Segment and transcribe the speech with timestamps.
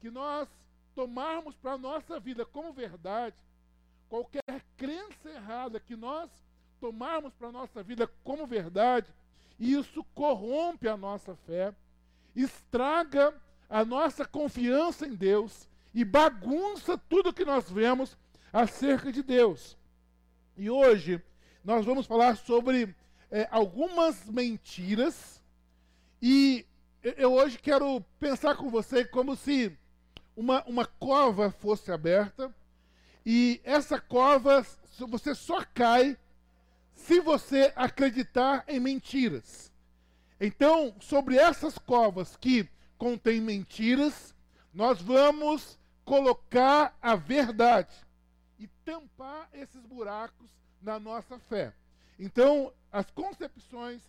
[0.00, 0.48] que nós
[0.94, 3.36] tomarmos para a nossa vida como verdade,
[4.08, 4.42] qualquer
[4.76, 6.30] crença errada que nós
[6.80, 9.12] tomarmos para a nossa vida como verdade,
[9.58, 11.74] isso corrompe a nossa fé,
[12.34, 13.34] estraga
[13.68, 18.16] a nossa confiança em Deus e bagunça tudo que nós vemos
[18.52, 19.76] acerca de Deus.
[20.56, 21.22] E hoje
[21.64, 22.94] nós vamos falar sobre
[23.30, 25.42] é, algumas mentiras
[26.20, 26.66] e
[27.16, 29.76] eu hoje quero pensar com você como se
[30.36, 32.52] uma, uma cova fosse aberta
[33.24, 34.66] e essa cova
[35.08, 36.18] você só cai
[36.94, 39.70] se você acreditar em mentiras.
[40.40, 44.34] Então, sobre essas covas que contêm mentiras,
[44.74, 47.94] nós vamos colocar a verdade
[48.58, 50.50] e tampar esses buracos
[50.82, 51.72] na nossa fé.
[52.18, 54.02] Então, as concepções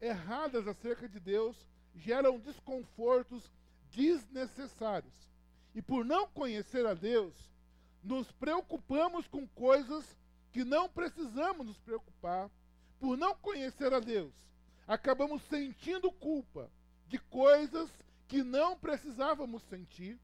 [0.00, 1.56] erradas acerca de Deus
[1.96, 3.50] geram desconfortos
[3.90, 5.14] desnecessários.
[5.74, 7.34] E por não conhecer a Deus,
[8.02, 10.16] nos preocupamos com coisas
[10.52, 12.50] que não precisamos nos preocupar.
[12.98, 14.32] Por não conhecer a Deus,
[14.86, 16.70] acabamos sentindo culpa
[17.08, 17.90] de coisas
[18.26, 20.18] que não precisávamos sentir.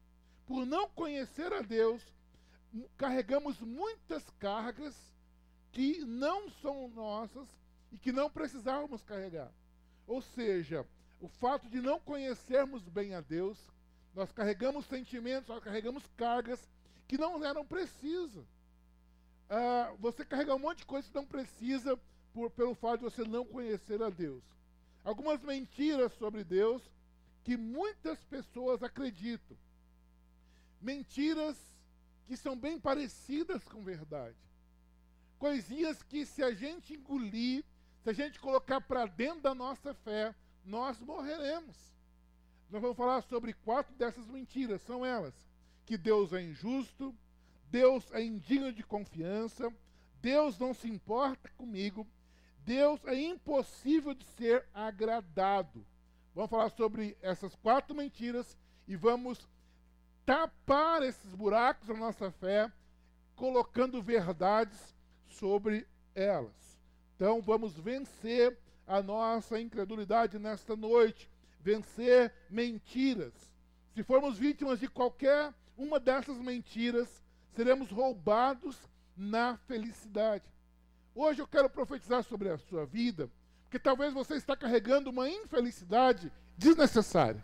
[0.45, 2.01] Por não conhecer a Deus,
[2.97, 4.95] carregamos muitas cargas
[5.71, 7.47] que não são nossas
[7.91, 9.51] e que não precisávamos carregar.
[10.07, 10.85] Ou seja,
[11.23, 13.57] o fato de não conhecermos bem a Deus,
[14.13, 16.59] nós carregamos sentimentos, nós carregamos cargas
[17.07, 18.45] que não eram precisas.
[19.49, 21.97] Ah, você carrega um monte de coisa que não precisa
[22.33, 24.43] por, pelo fato de você não conhecer a Deus.
[25.01, 26.81] Algumas mentiras sobre Deus
[27.41, 29.55] que muitas pessoas acreditam.
[30.81, 31.57] Mentiras
[32.25, 34.35] que são bem parecidas com verdade.
[35.39, 37.63] Coisinhas que, se a gente engolir,
[38.01, 41.75] se a gente colocar para dentro da nossa fé, nós morreremos.
[42.69, 44.81] Nós vamos falar sobre quatro dessas mentiras.
[44.81, 45.33] São elas:
[45.85, 47.15] que Deus é injusto,
[47.69, 49.71] Deus é indigno de confiança,
[50.21, 52.07] Deus não se importa comigo,
[52.59, 55.85] Deus é impossível de ser agradado.
[56.33, 58.57] Vamos falar sobre essas quatro mentiras
[58.87, 59.47] e vamos
[60.25, 62.71] tapar esses buracos da nossa fé,
[63.35, 64.95] colocando verdades
[65.27, 66.79] sobre elas.
[67.15, 68.57] Então vamos vencer
[68.87, 71.29] a nossa incredulidade nesta noite,
[71.61, 73.33] vencer mentiras.
[73.93, 77.21] Se formos vítimas de qualquer uma dessas mentiras,
[77.55, 78.77] seremos roubados
[79.15, 80.43] na felicidade.
[81.15, 83.29] Hoje eu quero profetizar sobre a sua vida
[83.73, 87.43] porque talvez você está carregando uma infelicidade desnecessária.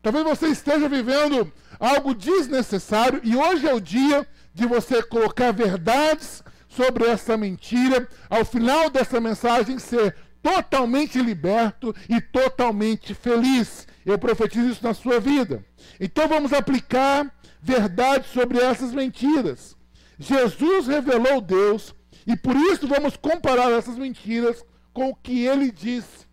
[0.00, 4.24] Talvez você esteja vivendo algo desnecessário e hoje é o dia
[4.54, 10.14] de você colocar verdades sobre essa mentira, ao final dessa mensagem ser
[10.46, 13.88] totalmente liberto e totalmente feliz.
[14.04, 15.64] Eu profetizo isso na sua vida.
[15.98, 19.76] Então vamos aplicar verdades sobre essas mentiras.
[20.16, 21.92] Jesus revelou Deus
[22.24, 26.26] e por isso vamos comparar essas mentiras com o que ele disse.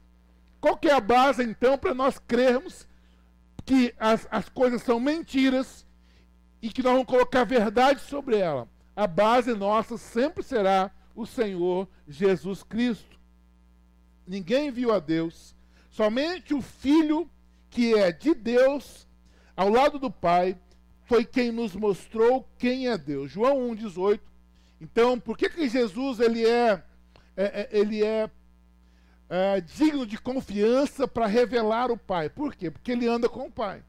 [0.62, 2.88] Qual que é a base, então, para nós crermos
[3.66, 5.88] que as, as coisas são mentiras
[6.62, 8.70] e que nós vamos colocar verdade sobre ela?
[8.96, 13.23] A base nossa sempre será o Senhor Jesus Cristo.
[14.26, 15.56] Ninguém viu a Deus,
[15.90, 17.30] somente o Filho,
[17.70, 19.08] que é de Deus,
[19.56, 20.58] ao lado do Pai,
[21.06, 23.32] foi quem nos mostrou quem é Deus.
[23.32, 24.20] João 1,18.
[24.80, 26.84] Então, por que, que Jesus ele é,
[27.36, 28.30] é, é ele é
[29.30, 32.30] é, digno de confiança para revelar o Pai.
[32.30, 32.70] Por quê?
[32.70, 33.84] Porque ele anda com o Pai.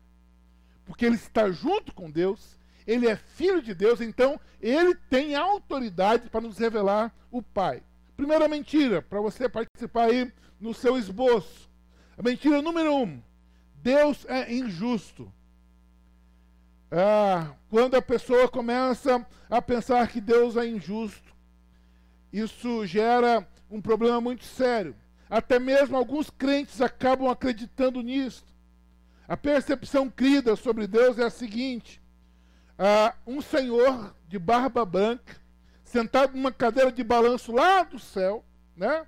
[0.87, 6.31] Porque ele está junto com Deus, ele é filho de Deus, então ele tem autoridade
[6.31, 7.83] para nos revelar o Pai.
[8.17, 11.71] Primeira mentira, para você participar aí no seu esboço.
[12.17, 13.23] A mentira número um:
[13.83, 15.33] Deus é injusto.
[16.91, 21.35] Ah, quando a pessoa começa a pensar que Deus é injusto,
[22.33, 24.95] isso gera um problema muito sério.
[25.29, 28.45] Até mesmo alguns crentes acabam acreditando nisso.
[29.27, 32.01] A percepção crida sobre Deus é a seguinte:
[32.79, 35.37] ah, um senhor de barba branca,
[35.95, 38.45] sentado numa cadeira de balanço lá do céu,
[38.77, 39.07] né?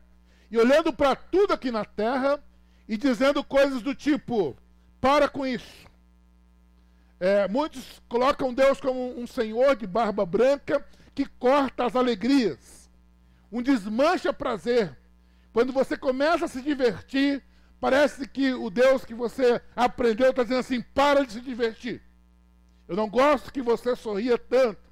[0.49, 2.41] E olhando para tudo aqui na terra
[2.89, 4.57] e dizendo coisas do tipo:
[5.01, 5.85] para com isso.
[7.19, 12.89] É, muitos colocam Deus como um senhor de barba branca que corta as alegrias,
[13.51, 14.97] um desmancha prazer,
[15.53, 17.43] quando você começa a se divertir,
[17.81, 22.01] parece que o Deus que você aprendeu está dizendo assim: para de se divertir.
[22.87, 24.86] Eu não gosto que você sorria tanto.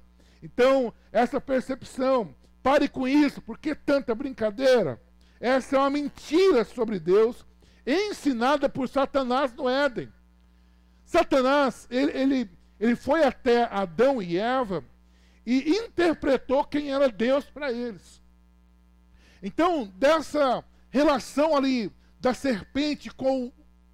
[0.45, 5.01] Então, essa percepção, pare com isso, por que tanta brincadeira?
[5.39, 7.43] Essa é uma mentira sobre Deus,
[7.85, 10.13] ensinada por Satanás no Éden.
[11.03, 14.83] Satanás, ele, ele, ele foi até Adão e Eva
[15.47, 18.21] e interpretou quem era Deus para eles.
[19.41, 23.51] Então, dessa relação ali da serpente com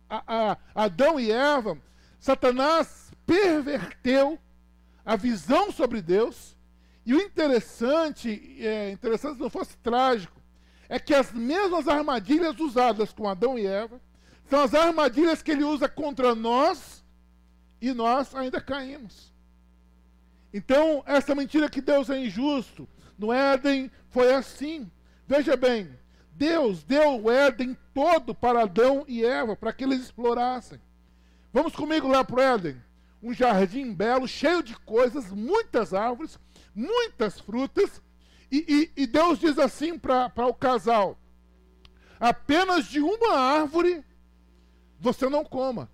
[0.10, 1.78] a, a Adão e Eva,
[2.20, 4.38] Satanás perverteu
[5.06, 6.56] a visão sobre Deus.
[7.06, 10.40] E o interessante, é, interessante se não fosse trágico,
[10.88, 14.00] é que as mesmas armadilhas usadas com Adão e Eva
[14.50, 17.04] são as armadilhas que ele usa contra nós
[17.82, 19.32] e nós ainda caímos.
[20.54, 22.88] Então, essa mentira que Deus é injusto,
[23.18, 24.92] no Éden foi assim.
[25.26, 25.90] Veja bem,
[26.34, 30.82] Deus deu o Éden todo para Adão e Eva, para que eles explorassem.
[31.54, 32.82] Vamos comigo lá para o Éden.
[33.22, 36.40] Um jardim belo, cheio de coisas, muitas árvores,
[36.74, 38.02] muitas frutas.
[38.52, 41.18] E, e, e Deus diz assim para o casal:
[42.20, 44.04] apenas de uma árvore
[45.00, 45.90] você não coma.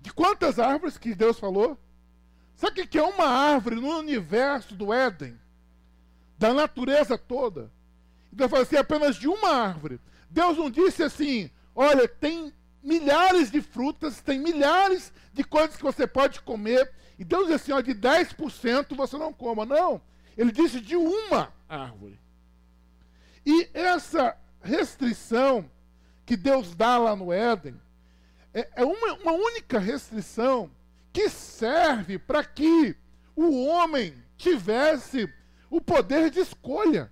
[0.00, 1.78] De quantas árvores que Deus falou?
[2.54, 5.38] Sabe o que é uma árvore no universo do Éden?
[6.36, 7.70] Da natureza toda?
[8.32, 10.00] Deus falou assim, apenas de uma árvore.
[10.30, 12.52] Deus não disse assim, olha, tem
[12.82, 16.90] milhares de frutas, tem milhares de coisas que você pode comer.
[17.18, 19.64] E Deus disse assim, ó, de 10% você não coma.
[19.64, 20.00] Não,
[20.36, 22.18] ele disse de uma árvore.
[23.44, 25.70] E essa restrição
[26.24, 27.80] que Deus dá lá no Éden
[28.52, 30.70] é, é uma, uma única restrição
[31.12, 32.96] que serve para que
[33.34, 35.32] o homem tivesse
[35.70, 37.10] o poder de escolha.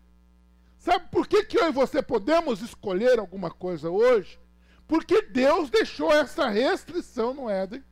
[0.79, 4.39] Sabe por que, que eu e você podemos escolher alguma coisa hoje?
[4.87, 7.83] Porque Deus deixou essa restrição no Éden.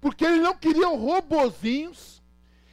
[0.00, 2.22] Porque ele não queria robozinhos.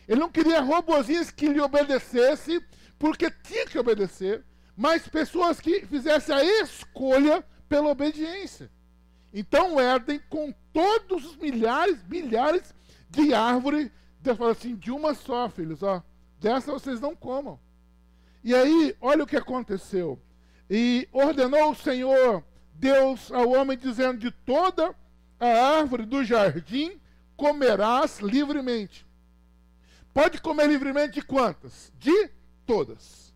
[0.07, 2.61] Ele não queria robozinhos que lhe obedecessem,
[2.99, 4.43] porque tinha que obedecer,
[4.77, 8.69] mas pessoas que fizessem a escolha pela obediência.
[9.33, 12.73] Então o Éden, com todos os milhares, milhares
[13.09, 13.89] de árvores,
[14.21, 16.03] Deus falou assim: de uma só, filhos, ó,
[16.39, 17.59] dessa vocês não comam.
[18.43, 20.19] E aí, olha o que aconteceu.
[20.69, 22.43] E ordenou o Senhor
[22.75, 24.95] Deus ao homem, dizendo: De toda
[25.39, 26.99] a árvore do jardim
[27.35, 29.05] comerás livremente.
[30.13, 31.91] Pode comer livremente de quantas?
[31.99, 32.29] De
[32.65, 33.33] todas.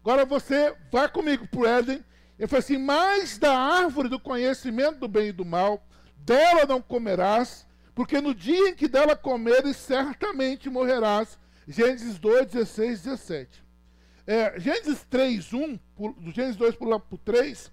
[0.00, 2.04] Agora você vai comigo para o Éden.
[2.38, 5.84] Ele falou assim: Mas da árvore do conhecimento do bem e do mal,
[6.18, 11.38] dela não comerás, porque no dia em que dela comeres, certamente morrerás.
[11.66, 13.64] Gênesis 2, 16, 17.
[14.26, 15.78] É, Gênesis 3, 1,
[16.18, 17.70] do Gênesis 2 para o 3,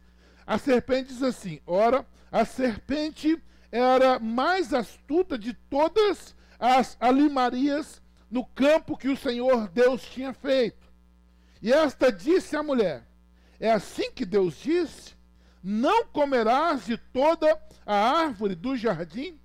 [0.52, 8.46] a serpente diz assim: Ora, a serpente era mais astuta de todas as alimarias no
[8.46, 10.92] campo que o Senhor Deus tinha feito.
[11.62, 13.08] E esta disse à mulher:
[13.62, 15.16] É assim que Deus disse:
[15.64, 19.40] Não comerás de toda a árvore do jardim?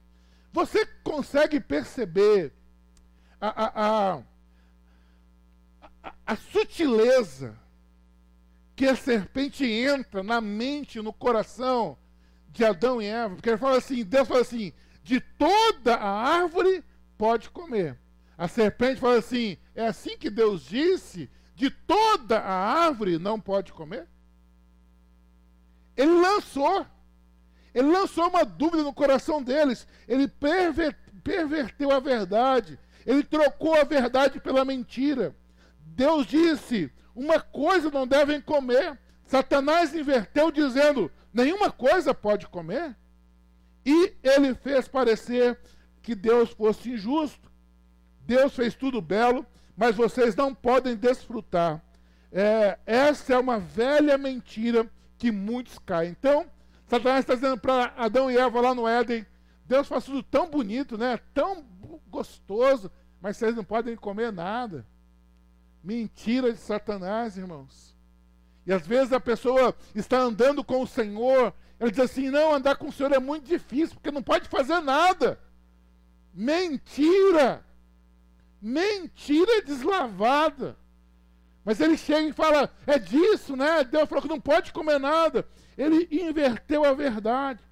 [0.53, 2.53] Você consegue perceber
[3.41, 4.23] a, a, a
[6.27, 7.57] a, sutileza
[8.77, 11.99] que a serpente entra na mente, no coração
[12.51, 16.85] de Adão e Eva, porque ele fala assim, Deus fala assim, de toda a árvore
[17.17, 17.99] pode comer.
[18.37, 22.53] A serpente fala assim, é assim que Deus disse, de toda a
[22.85, 24.07] árvore não pode comer?
[25.97, 26.87] Ele lançou,
[27.75, 34.39] ele lançou uma dúvida no coração deles, ele perverteu a verdade, ele trocou a verdade
[34.39, 35.35] pela mentira.
[35.81, 38.99] Deus disse: uma coisa não devem comer.
[39.25, 42.95] Satanás inverteu dizendo: nenhuma coisa pode comer.
[43.85, 45.59] E ele fez parecer
[46.03, 47.51] que Deus fosse injusto.
[48.21, 49.47] Deus fez tudo belo,
[49.77, 51.83] mas vocês não podem desfrutar.
[52.31, 56.11] É, essa é uma velha mentira que muitos caem.
[56.11, 56.51] Então,
[56.87, 59.25] Satanás está dizendo para Adão e Eva lá no Éden:
[59.65, 61.19] Deus faz tudo tão bonito, né?
[61.33, 61.65] tão
[62.09, 64.85] gostoso, mas vocês não podem comer nada.
[65.87, 67.95] Mentira de Satanás, irmãos.
[68.67, 72.75] E às vezes a pessoa está andando com o Senhor, ela diz assim: não, andar
[72.75, 75.39] com o Senhor é muito difícil, porque não pode fazer nada.
[76.35, 77.65] Mentira!
[78.61, 80.77] Mentira deslavada.
[81.65, 83.85] Mas ele chega e fala: é disso, né?
[83.85, 85.47] Deus falou que não pode comer nada.
[85.79, 87.63] Ele inverteu a verdade.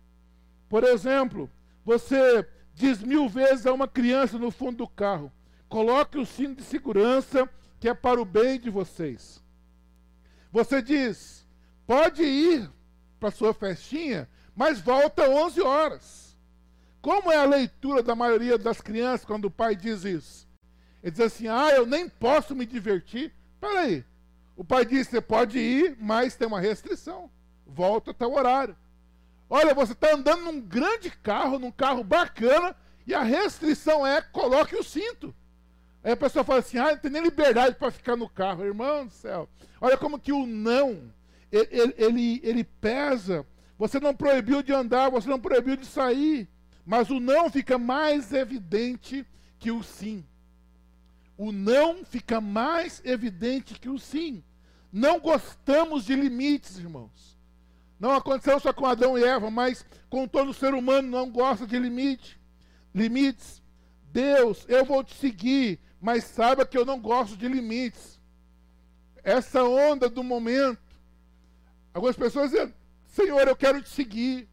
[0.69, 1.51] Por exemplo,
[1.85, 5.33] você diz mil vezes a uma criança no fundo do carro:
[5.69, 9.43] coloque o cinto de segurança que é para o bem de vocês.
[10.51, 11.47] Você diz,
[11.87, 12.71] pode ir
[13.19, 16.37] para sua festinha, mas volta 11 horas.
[17.01, 20.49] Como é a leitura da maioria das crianças quando o pai diz isso?
[21.03, 23.31] Ele diz assim: ah, eu nem posso me divertir.
[23.53, 24.05] Espera aí.
[24.57, 27.31] O pai diz: você pode ir, mas tem uma restrição.
[27.67, 28.75] Volta até o horário.
[29.51, 32.75] Olha, você está andando num grande carro, num carro bacana,
[33.07, 35.35] e a restrição é coloque o cinto.
[36.05, 38.65] Aí a pessoa fala assim: ah, não tem nem liberdade para ficar no carro.
[38.65, 39.49] Irmão do céu.
[39.81, 41.11] Olha como que o não,
[41.51, 43.47] ele, ele, ele pesa.
[43.79, 46.49] Você não proibiu de andar, você não proibiu de sair.
[46.85, 49.27] Mas o não fica mais evidente
[49.59, 50.25] que o sim.
[51.37, 54.45] O não fica mais evidente que o sim.
[54.93, 57.35] Não gostamos de limites, irmãos.
[57.99, 61.79] Não aconteceu só com Adão e Eva, mas com todo ser humano não gosta de
[61.79, 62.39] limite.
[62.95, 63.63] Limites.
[64.13, 68.21] Deus, eu vou te seguir, mas saiba que eu não gosto de limites.
[69.23, 70.79] Essa onda do momento.
[71.95, 72.75] Algumas pessoas dizem,
[73.07, 74.47] Senhor, eu quero te seguir.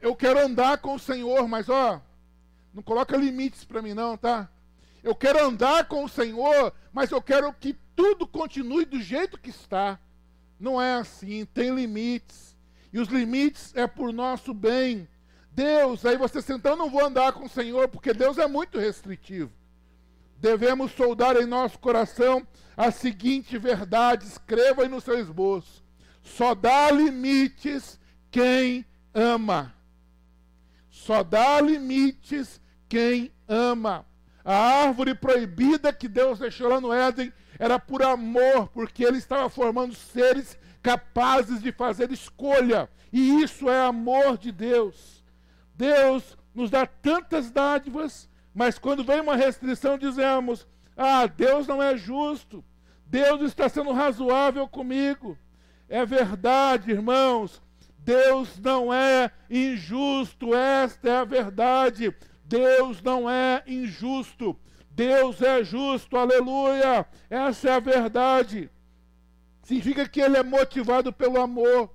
[0.00, 2.00] Eu quero andar com o Senhor, mas ó,
[2.72, 4.48] não coloca limites para mim não, tá?
[5.02, 9.50] Eu quero andar com o Senhor, mas eu quero que tudo continue do jeito que
[9.50, 10.00] está.
[10.58, 12.56] Não é assim, tem limites.
[12.90, 15.06] E os limites é por nosso bem.
[15.50, 18.78] Deus, aí você senta, eu não vou andar com o Senhor, porque Deus é muito
[18.78, 19.57] restritivo.
[20.38, 25.84] Devemos soldar em nosso coração a seguinte verdade, escreva aí no seu esboço.
[26.22, 27.98] Só dá limites
[28.30, 29.74] quem ama.
[30.88, 34.06] Só dá limites quem ama.
[34.44, 34.54] A
[34.84, 39.94] árvore proibida que Deus deixou lá no Éden era por amor, porque ele estava formando
[39.94, 42.88] seres capazes de fazer escolha.
[43.12, 45.24] E isso é amor de Deus.
[45.74, 48.28] Deus nos dá tantas dádivas,
[48.58, 52.64] mas quando vem uma restrição, dizemos: Ah, Deus não é justo.
[53.06, 55.38] Deus está sendo razoável comigo.
[55.88, 57.62] É verdade, irmãos.
[58.00, 62.12] Deus não é injusto, esta é a verdade.
[62.44, 64.58] Deus não é injusto.
[64.90, 67.06] Deus é justo, aleluia.
[67.30, 68.68] Essa é a verdade.
[69.62, 71.94] Significa que ele é motivado pelo amor.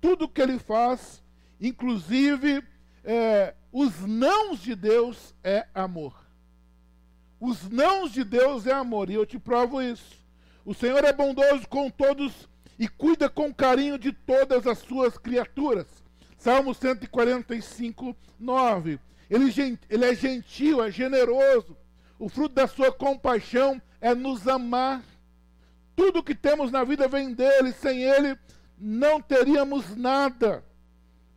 [0.00, 1.22] Tudo que ele faz,
[1.60, 2.64] inclusive
[3.04, 6.14] é, os nãos de Deus, é amor.
[7.40, 10.16] Os nãos de Deus é amor, e eu te provo isso.
[10.64, 12.48] O Senhor é bondoso com todos
[12.78, 15.86] e cuida com carinho de todas as suas criaturas.
[16.36, 18.98] Salmo 145, 9.
[19.28, 21.76] Ele, ele é gentil, é generoso.
[22.18, 25.02] O fruto da sua compaixão é nos amar.
[25.94, 28.38] Tudo que temos na vida vem dele, sem ele
[28.78, 30.64] não teríamos nada.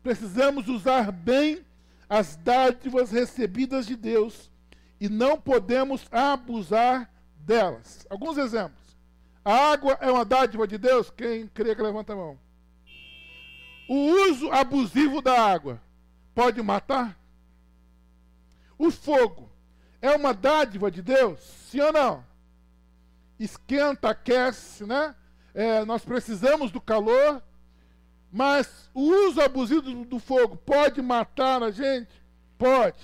[0.04, 1.66] Precisamos usar bem
[2.12, 4.52] as dádivas recebidas de Deus
[5.00, 8.06] e não podemos abusar delas.
[8.10, 8.98] Alguns exemplos.
[9.46, 11.10] A água é uma dádiva de Deus?
[11.10, 12.38] Quem crê que levanta a mão.
[13.88, 13.96] O
[14.28, 15.82] uso abusivo da água
[16.36, 17.18] pode matar?
[18.78, 19.50] O fogo
[20.02, 21.40] é uma dádiva de Deus?
[21.70, 22.26] Sim ou não?
[23.40, 25.16] Esquenta, aquece, né?
[25.54, 27.42] É, nós precisamos do calor,
[28.32, 32.10] mas o uso abusivo do, fogo pode matar a gente?
[32.58, 33.00] Pode.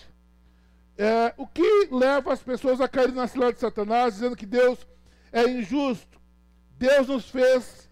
[0.97, 4.87] É, o que leva as pessoas a cair na cilada de Satanás, dizendo que Deus
[5.31, 6.19] é injusto?
[6.77, 7.89] Deus nos fez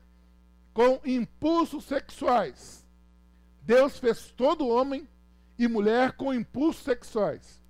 [0.74, 2.86] com impulsos sexuais.
[3.62, 5.08] Deus fez todo homem
[5.58, 7.62] e mulher com impulsos sexuais.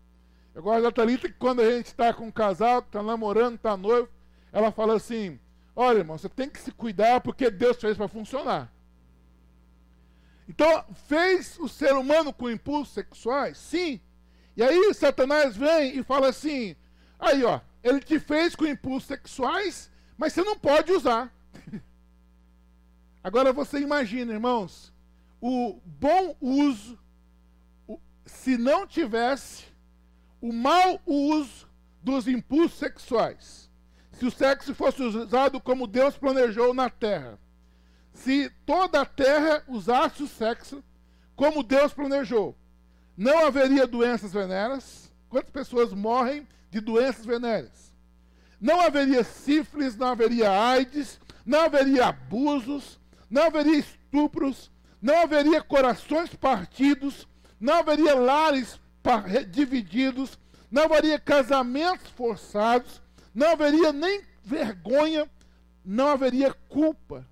[0.53, 3.75] Eu gosto da Thalita que quando a gente está com um casal, está namorando, está
[3.75, 4.09] noivo,
[4.53, 5.39] ela fala assim:
[5.75, 8.71] Olha, irmão, você tem que se cuidar porque Deus fez para funcionar.
[10.47, 13.57] Então, fez o ser humano com impulsos sexuais?
[13.57, 13.99] Sim.
[14.55, 16.75] E aí Satanás vem e fala assim:
[17.19, 21.33] Aí, ó, ele te fez com impulsos sexuais mas você não pode usar.
[23.23, 24.93] Agora você imagina, irmãos,
[25.41, 26.97] o bom uso,
[28.25, 29.65] se não tivesse
[30.41, 31.67] o mau uso
[32.01, 33.69] dos impulsos sexuais,
[34.11, 37.39] se o sexo fosse usado como Deus planejou na terra,
[38.15, 40.83] se toda a terra usasse o sexo
[41.35, 42.57] como Deus planejou,
[43.15, 45.11] não haveria doenças venéreas.
[45.29, 47.85] Quantas pessoas morrem de doenças venéreas?
[48.59, 56.33] não haveria sífilis, não haveria AIDS, não haveria abusos, não haveria estupros, não haveria corações
[56.33, 57.27] partidos,
[57.59, 58.79] não haveria lares
[59.51, 60.39] divididos,
[60.71, 63.01] não haveria casamentos forçados,
[63.33, 65.29] não haveria nem vergonha,
[65.83, 67.23] não haveria culpa.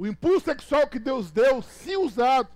[0.00, 2.48] O impulso sexual que Deus deu, se usado,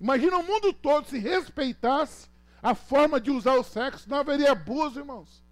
[0.00, 2.28] imagina o mundo todo se respeitasse
[2.60, 5.42] a forma de usar o sexo, não haveria abuso, irmãos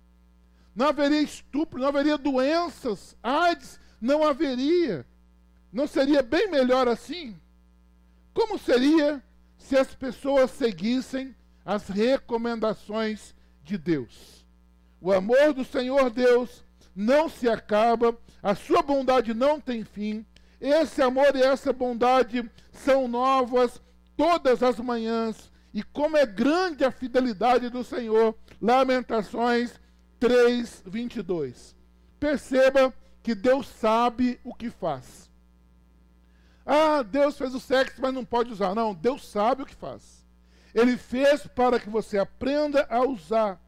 [0.75, 5.07] não haveria estupro, não haveria doenças, AIDS, não haveria.
[5.73, 7.39] Não seria bem melhor assim?
[8.33, 9.23] Como seria
[9.57, 11.35] se as pessoas seguissem
[11.65, 14.47] as recomendações de Deus?
[15.01, 20.25] O amor do Senhor Deus não se acaba, a sua bondade não tem fim.
[20.61, 23.81] Esse amor e essa bondade são novas
[24.17, 28.37] todas as manhãs, e como é grande a fidelidade do Senhor.
[28.61, 29.81] Lamentações
[30.19, 31.75] 3, 22.
[32.19, 35.31] Perceba que Deus sabe o que faz.
[36.67, 38.75] Ah, Deus fez o sexo, mas não pode usar.
[38.75, 40.27] Não, Deus sabe o que faz.
[40.75, 43.61] Ele fez para que você aprenda a usar.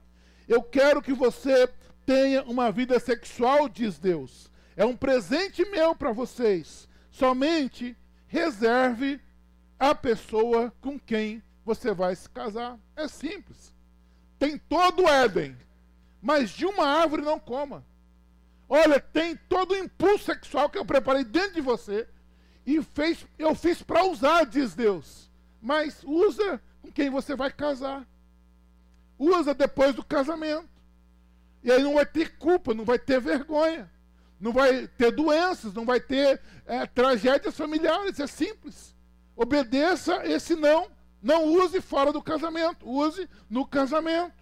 [0.47, 1.69] Eu quero que você
[2.05, 4.52] tenha uma vida sexual, diz Deus.
[4.77, 6.89] É um presente meu para vocês.
[7.11, 9.21] Somente reserve
[9.79, 12.79] a pessoa com quem você vai se casar.
[12.97, 13.75] É simples.
[14.39, 15.57] Tem todo o Éden,
[16.21, 17.85] mas de uma árvore não coma.
[18.69, 22.09] Olha, tem todo o impulso sexual que eu preparei dentro de você
[22.65, 25.31] e fez, eu fiz para usar, diz Deus.
[25.61, 28.07] Mas usa com quem você vai casar.
[29.19, 30.69] Usa depois do casamento.
[31.63, 33.91] E aí não vai ter culpa, não vai ter vergonha,
[34.43, 38.19] não vai ter doenças, não vai ter é, tragédias familiares.
[38.19, 38.93] É simples.
[39.37, 40.91] Obedeça esse não.
[41.23, 44.35] Não use fora do casamento, use no casamento.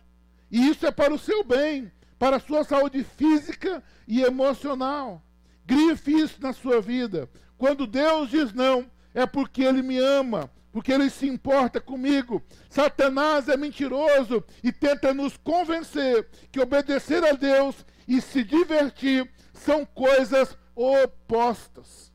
[0.50, 5.23] E isso é para o seu bem, para a sua saúde física e emocional.
[5.66, 7.28] Grife isso na sua vida.
[7.59, 12.42] Quando Deus diz não, é porque Ele me ama, porque Ele se importa comigo.
[12.71, 19.30] Satanás é mentiroso e tenta nos convencer que obedecer a Deus e se divertir
[19.61, 22.12] são coisas opostas.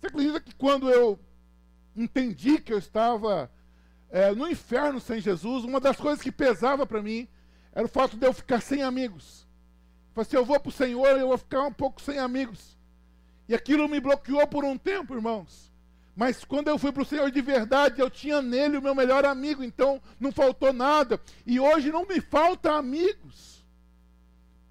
[0.00, 1.18] Você acredita que quando eu
[1.96, 3.50] entendi que eu estava
[4.10, 7.28] é, no inferno sem Jesus, uma das coisas que pesava para mim
[7.72, 9.46] era o fato de eu ficar sem amigos.
[10.08, 12.76] Eu falei assim, eu vou para o Senhor, eu vou ficar um pouco sem amigos.
[13.48, 15.72] E aquilo me bloqueou por um tempo, irmãos.
[16.14, 19.24] Mas quando eu fui para o Senhor de verdade, eu tinha nele o meu melhor
[19.24, 21.18] amigo, então não faltou nada.
[21.46, 23.51] E hoje não me falta amigos.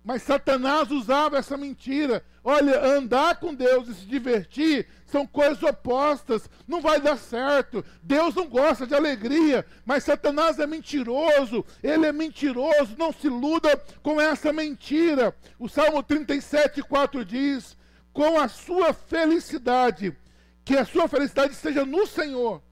[0.03, 2.25] Mas Satanás usava essa mentira.
[2.43, 6.49] Olha, andar com Deus e se divertir são coisas opostas.
[6.67, 7.85] Não vai dar certo.
[8.01, 9.63] Deus não gosta de alegria.
[9.85, 11.63] Mas Satanás é mentiroso.
[11.83, 12.95] Ele é mentiroso.
[12.97, 15.35] Não se iluda com essa mentira.
[15.59, 17.77] O Salmo 37, 4 diz:
[18.11, 20.17] Com a sua felicidade,
[20.65, 22.63] que a sua felicidade seja no Senhor.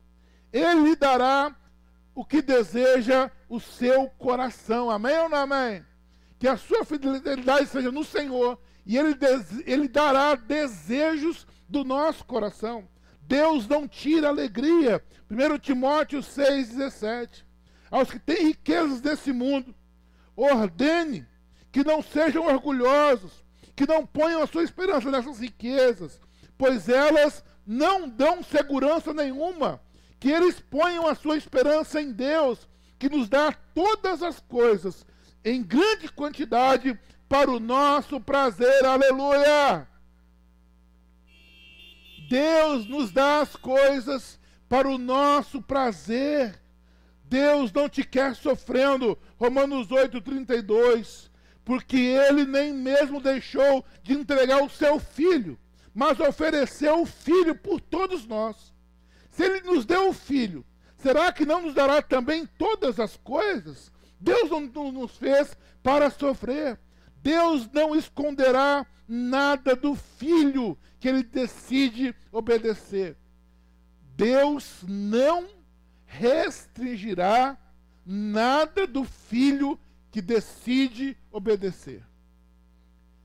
[0.51, 1.55] Ele lhe dará
[2.15, 4.89] o que deseja o seu coração.
[4.89, 5.85] Amém ou não amém?
[6.39, 9.15] Que a sua fidelidade seja no Senhor e Ele,
[9.65, 12.87] ele dará desejos do nosso coração.
[13.21, 15.03] Deus não tira alegria.
[15.29, 17.43] 1 Timóteo 6,17.
[17.91, 19.75] Aos que têm riquezas desse mundo,
[20.35, 21.27] ordene
[21.71, 23.43] que não sejam orgulhosos,
[23.75, 26.19] que não ponham a sua esperança nessas riquezas,
[26.57, 29.79] pois elas não dão segurança nenhuma,
[30.19, 35.05] que eles ponham a sua esperança em Deus, que nos dá todas as coisas
[35.43, 36.97] em grande quantidade
[37.27, 38.85] para o nosso prazer.
[38.85, 39.87] Aleluia!
[42.29, 46.59] Deus nos dá as coisas para o nosso prazer.
[47.23, 49.17] Deus não te quer sofrendo.
[49.37, 51.29] Romanos 8, 32.
[51.65, 55.59] Porque ele nem mesmo deixou de entregar o seu filho,
[55.93, 58.73] mas ofereceu o filho por todos nós.
[59.29, 60.65] Se ele nos deu o filho,
[60.97, 63.91] será que não nos dará também todas as coisas?
[64.19, 66.79] Deus não, não nos fez para sofrer.
[67.21, 73.17] Deus não esconderá nada do filho que ele decide obedecer.
[74.15, 75.47] Deus não
[76.05, 77.57] restringirá
[78.05, 79.79] nada do filho
[80.11, 82.03] que decide obedecer.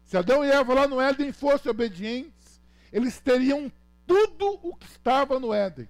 [0.05, 2.61] Se Adão e Eva lá no Éden fossem obedientes,
[2.93, 3.73] eles teriam
[4.07, 5.89] tudo o que estava no Éden.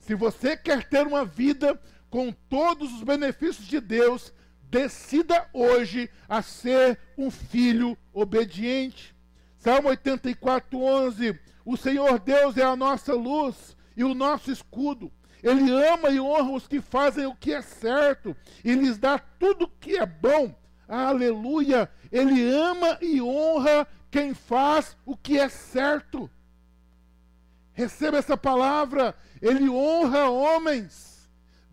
[0.00, 1.80] Se você quer ter uma vida
[2.16, 4.32] com todos os benefícios de Deus,
[4.70, 9.14] decida hoje a ser um filho obediente.
[9.58, 11.38] Salmo 84, 11.
[11.62, 15.12] O Senhor Deus é a nossa luz e o nosso escudo.
[15.42, 19.66] Ele ama e honra os que fazem o que é certo e lhes dá tudo
[19.66, 20.54] o que é bom.
[20.88, 21.90] Aleluia!
[22.10, 26.30] Ele ama e honra quem faz o que é certo.
[27.74, 29.14] Receba essa palavra.
[29.42, 31.15] Ele honra homens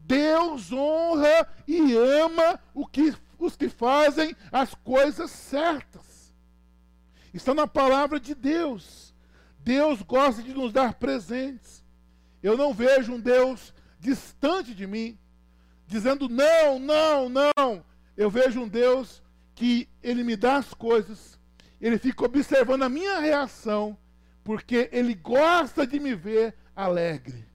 [0.05, 2.59] Deus honra e ama
[2.91, 6.33] que, os que fazem as coisas certas.
[7.33, 9.13] Está na palavra de Deus.
[9.59, 11.83] Deus gosta de nos dar presentes.
[12.41, 15.17] Eu não vejo um Deus distante de mim,
[15.87, 17.85] dizendo não, não, não.
[18.17, 19.23] Eu vejo um Deus
[19.55, 21.39] que ele me dá as coisas,
[21.79, 23.97] ele fica observando a minha reação,
[24.43, 27.45] porque ele gosta de me ver alegre.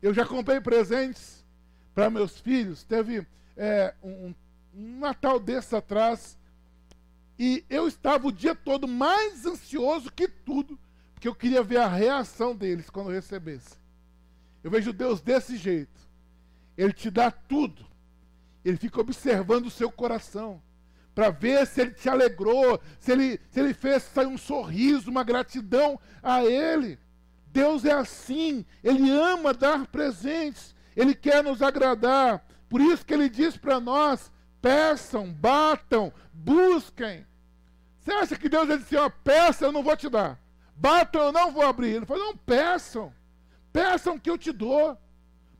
[0.00, 1.39] Eu já comprei presentes
[1.94, 2.84] para meus filhos.
[2.84, 3.26] Teve
[3.56, 4.34] é, um,
[4.74, 6.38] um Natal desse atrás
[7.38, 10.78] e eu estava o dia todo mais ansioso que tudo,
[11.14, 13.78] porque eu queria ver a reação deles quando recebesse.
[14.62, 15.98] Eu vejo Deus desse jeito.
[16.76, 17.86] Ele te dá tudo.
[18.62, 20.62] Ele fica observando o seu coração
[21.14, 25.24] para ver se ele te alegrou, se ele, se ele fez sair um sorriso, uma
[25.24, 26.98] gratidão a ele.
[27.46, 32.44] Deus é assim, ele ama dar presentes, ele quer nos agradar.
[32.68, 37.26] Por isso que ele diz para nós: peçam, batam, busquem.
[37.98, 40.38] Você acha que Deus disse assim, peça, eu não vou te dar.
[40.74, 41.96] Batam, eu não vou abrir.
[41.96, 43.12] Ele falou, não, peçam.
[43.72, 44.96] Peçam que eu te dou.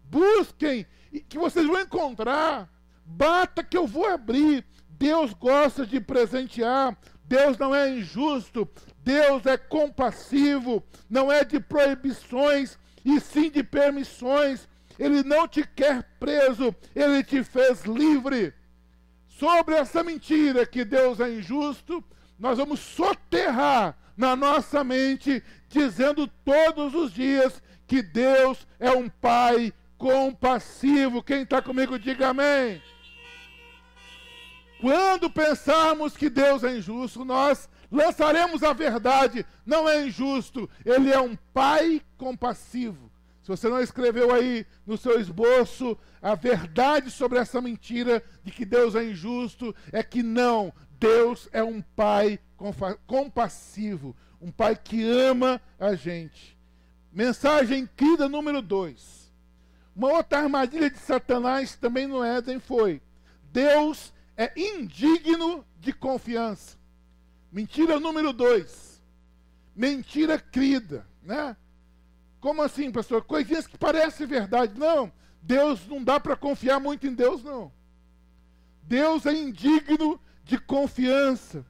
[0.05, 0.87] Busquem,
[1.29, 2.68] que vocês vão encontrar.
[3.05, 4.64] Bata que eu vou abrir.
[4.88, 6.96] Deus gosta de presentear.
[7.24, 8.68] Deus não é injusto.
[9.03, 10.83] Deus é compassivo.
[11.09, 14.68] Não é de proibições, e sim de permissões.
[15.01, 18.53] Ele não te quer preso, ele te fez livre.
[19.27, 22.05] Sobre essa mentira que Deus é injusto,
[22.39, 29.73] nós vamos soterrar na nossa mente, dizendo todos os dias que Deus é um Pai
[29.97, 31.23] compassivo.
[31.23, 32.83] Quem está comigo, diga amém.
[34.83, 39.47] Quando pensarmos que Deus é injusto, nós lançaremos a verdade.
[39.65, 43.10] Não é injusto, Ele é um Pai compassivo.
[43.51, 48.95] Você não escreveu aí no seu esboço a verdade sobre essa mentira de que Deus
[48.95, 52.39] é injusto, é que não, Deus é um pai
[53.09, 56.57] compassivo, um pai que ama a gente.
[57.13, 59.33] Mensagem crida número 2.
[59.97, 63.03] Uma outra armadilha de Satanás também no Éden foi:
[63.53, 66.79] Deus é indigno de confiança.
[67.51, 69.03] Mentira número 2.
[69.75, 71.57] Mentira crida, né?
[72.40, 73.22] Como assim, pastor?
[73.24, 74.79] Coisinhas que parecem verdade.
[74.79, 77.72] Não, Deus não dá para confiar muito em Deus, não.
[78.83, 81.64] Deus é indigno de confiança.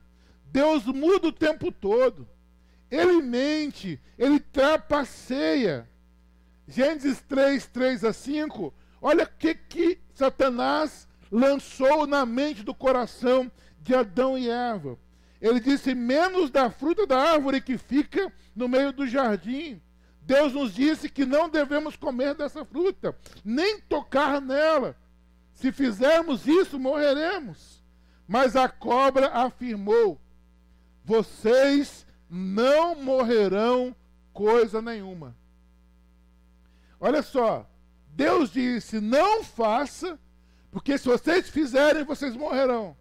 [0.46, 2.28] Deus muda o tempo todo.
[2.90, 5.88] Ele mente, ele trapaceia.
[6.66, 8.72] Gênesis 3, 3 a 5.
[9.02, 14.98] Olha o que, que Satanás lançou na mente do coração de Adão e Eva.
[15.40, 19.80] Ele disse: menos da fruta da árvore que fica no meio do jardim.
[20.31, 24.97] Deus nos disse que não devemos comer dessa fruta, nem tocar nela.
[25.53, 27.83] Se fizermos isso, morreremos.
[28.29, 30.21] Mas a cobra afirmou:
[31.05, 33.93] Vocês não morrerão
[34.33, 35.37] coisa nenhuma.
[37.01, 37.69] Olha só,
[38.11, 40.16] Deus disse: Não faça,
[40.71, 42.97] porque se vocês fizerem, vocês morrerão.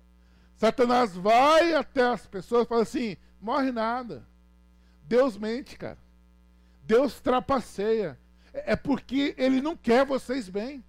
[0.55, 4.27] Satanás vai até as pessoas e fala assim: morre nada.
[5.03, 6.08] Deus mente, cara.
[6.89, 8.17] Deus trapaceia.
[8.51, 10.83] É, é porque ele não quer vocês bem.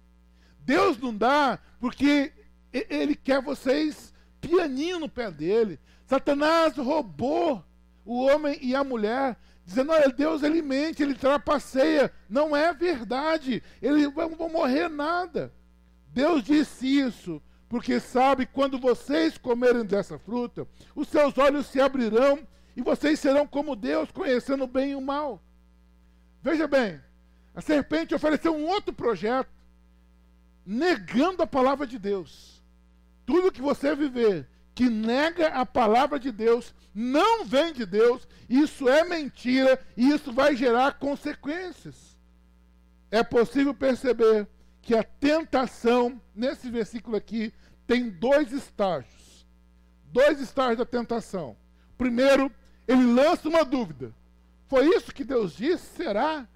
[0.61, 2.33] Deus não dá porque
[2.73, 5.79] ele quer vocês pianinho no pé dele.
[6.07, 7.63] Satanás roubou
[8.03, 12.11] o homem e a mulher, dizendo: olha, Deus ele mente, ele trapaceia.
[12.27, 15.53] Não é verdade, eles não vão morrer nada.
[16.07, 22.39] Deus disse isso, porque sabe quando vocês comerem dessa fruta, os seus olhos se abrirão
[22.75, 25.41] e vocês serão como Deus, conhecendo o bem e o mal.
[26.41, 27.01] Veja bem,
[27.53, 29.49] a serpente ofereceu um outro projeto,
[30.65, 32.61] negando a palavra de Deus.
[33.25, 38.89] Tudo que você viver que nega a palavra de Deus não vem de Deus, isso
[38.89, 42.17] é mentira e isso vai gerar consequências.
[43.09, 44.47] É possível perceber
[44.81, 47.53] que a tentação, nesse versículo aqui,
[47.85, 49.45] tem dois estágios.
[50.05, 51.55] Dois estágios da tentação.
[51.97, 52.51] Primeiro,
[52.87, 54.13] ele lança uma dúvida.
[54.71, 55.97] Foi isso que Deus disse?
[55.97, 56.47] Será?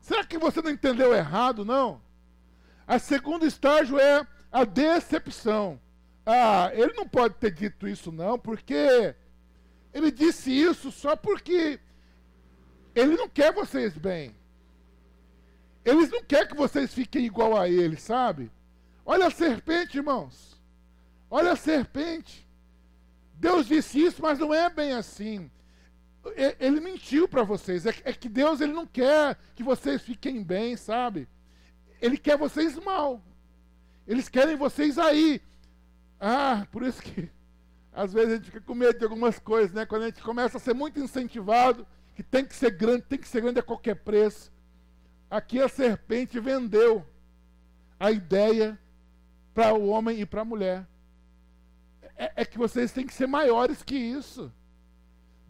[0.00, 2.02] Será que você não entendeu errado, não?
[2.84, 5.80] A segundo estágio é a decepção.
[6.26, 9.14] Ah, ele não pode ter dito isso, não, porque
[9.92, 11.78] ele disse isso só porque
[12.92, 14.34] ele não quer vocês bem.
[15.84, 18.50] Eles não querem que vocês fiquem igual a ele, sabe?
[19.06, 20.60] Olha a serpente, irmãos.
[21.30, 22.48] Olha a serpente.
[23.34, 25.48] Deus disse isso, mas não é bem assim.
[26.58, 27.86] Ele mentiu para vocês.
[27.86, 31.28] É, é que Deus ele não quer que vocês fiquem bem, sabe?
[32.00, 33.22] Ele quer vocês mal.
[34.06, 35.40] Eles querem vocês aí.
[36.20, 37.30] Ah, por isso que
[37.92, 39.86] às vezes a gente fica com medo de algumas coisas, né?
[39.86, 43.28] Quando a gente começa a ser muito incentivado, que tem que ser grande, tem que
[43.28, 44.52] ser grande a qualquer preço.
[45.30, 47.06] Aqui a serpente vendeu
[47.98, 48.78] a ideia
[49.54, 50.86] para o homem e para a mulher.
[52.16, 54.52] É, é, que vocês têm que ser maiores que isso.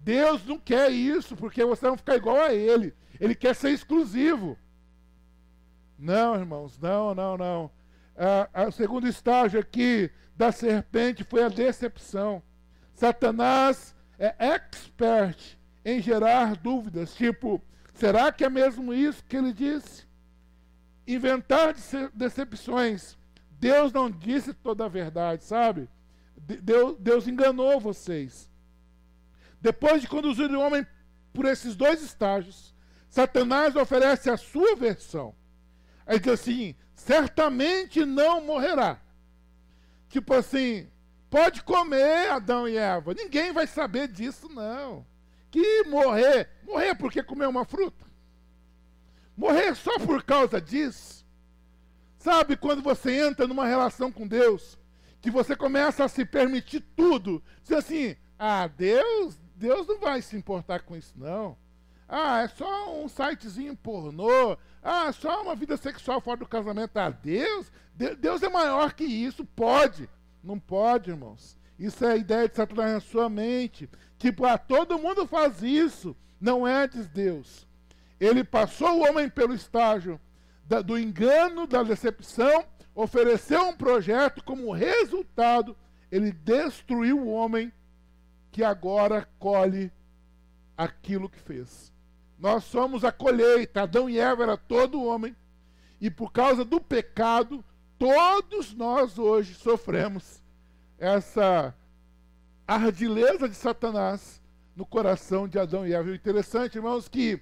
[0.04, 2.94] Deus não quer isso, porque vocês vão ficar igual a Ele.
[3.18, 4.56] Ele quer ser exclusivo.
[5.98, 7.70] Não, irmãos, não, não, não.
[8.16, 12.42] Ah, o segundo estágio aqui da serpente foi a decepção.
[12.92, 17.60] Satanás é expert em gerar dúvidas, tipo,
[17.94, 20.06] será que é mesmo isso que ele disse?
[21.06, 21.74] inventar
[22.12, 23.16] decepções.
[23.50, 25.88] Deus não disse toda a verdade, sabe?
[26.36, 28.50] Deus, Deus enganou vocês.
[29.64, 30.86] Depois de conduzir o homem
[31.32, 32.74] por esses dois estágios,
[33.08, 35.34] Satanás oferece a sua versão.
[36.06, 39.00] Aí diz assim: certamente não morrerá.
[40.10, 40.86] Tipo assim,
[41.30, 43.14] pode comer Adão e Eva.
[43.14, 45.06] Ninguém vai saber disso, não.
[45.50, 48.04] Que morrer, morrer porque comeu uma fruta.
[49.34, 51.24] Morrer só por causa disso.
[52.18, 54.78] Sabe quando você entra numa relação com Deus,
[55.22, 60.36] que você começa a se permitir tudo, diz assim: "Ah, Deus, Deus não vai se
[60.36, 61.56] importar com isso não.
[62.08, 64.56] Ah, é só um sitezinho pornô.
[64.82, 66.96] Ah, só uma vida sexual fora do casamento.
[66.96, 67.70] Ah, Deus,
[68.18, 69.44] Deus é maior que isso.
[69.44, 70.08] Pode.
[70.42, 71.56] Não pode, irmãos.
[71.78, 73.88] Isso é a ideia de Satanás na sua mente.
[74.18, 76.14] Tipo, ah, todo mundo faz isso.
[76.40, 77.66] Não é de Deus.
[78.20, 80.20] Ele passou o homem pelo estágio
[80.66, 82.64] da, do engano, da decepção,
[82.94, 85.76] ofereceu um projeto, como resultado,
[86.10, 87.72] ele destruiu o homem
[88.54, 89.90] que agora colhe
[90.76, 91.92] aquilo que fez.
[92.38, 93.82] Nós somos a colheita.
[93.82, 95.34] Adão e Eva era todo homem.
[96.00, 97.64] E por causa do pecado,
[97.98, 100.40] todos nós hoje sofremos
[101.00, 101.74] essa
[102.64, 104.40] ardileza de Satanás
[104.76, 106.10] no coração de Adão e Eva.
[106.10, 107.40] O interessante, irmãos, que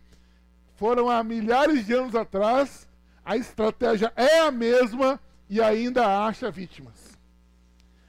[0.77, 2.88] foram há milhares de anos atrás,
[3.22, 7.18] a estratégia é a mesma e ainda acha vítimas.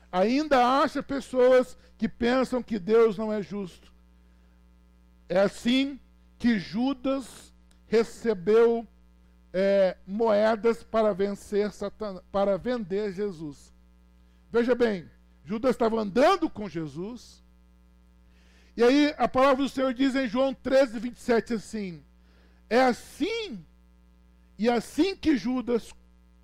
[0.09, 3.93] Ainda acha pessoas que pensam que Deus não é justo.
[5.29, 5.97] É assim
[6.37, 7.53] que Judas
[7.87, 8.85] recebeu
[9.53, 13.73] é, moedas para vencer Satan, para vender Jesus.
[14.51, 15.09] Veja bem,
[15.45, 17.41] Judas estava andando com Jesus.
[18.75, 22.03] E aí a palavra do Senhor diz em João 13, 27 assim:
[22.69, 23.65] É assim,
[24.59, 25.93] e assim que Judas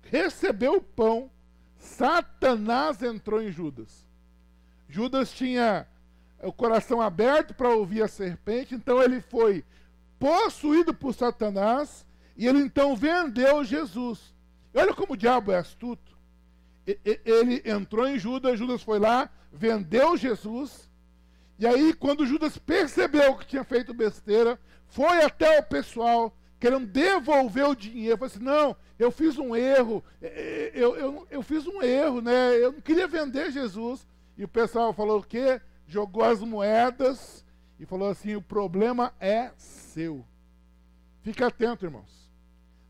[0.04, 1.30] recebeu o pão,
[1.76, 4.08] Satanás entrou em Judas.
[4.90, 5.86] Judas tinha
[6.42, 9.64] o coração aberto para ouvir a serpente, então ele foi
[10.18, 14.34] possuído por Satanás, e ele então vendeu Jesus.
[14.74, 16.10] olha como o diabo é astuto.
[16.86, 20.90] Ele entrou em Judas, Judas foi lá, vendeu Jesus,
[21.60, 27.68] e aí, quando Judas percebeu que tinha feito besteira, foi até o pessoal querendo devolver
[27.68, 28.16] o dinheiro.
[28.16, 30.02] Falou assim: não, eu fiz um erro,
[30.72, 32.56] eu, eu, eu fiz um erro, né?
[32.56, 34.06] Eu não queria vender Jesus.
[34.40, 35.60] E o pessoal falou o quê?
[35.86, 37.44] Jogou as moedas
[37.78, 40.24] e falou assim: o problema é seu.
[41.20, 42.32] Fica atento, irmãos.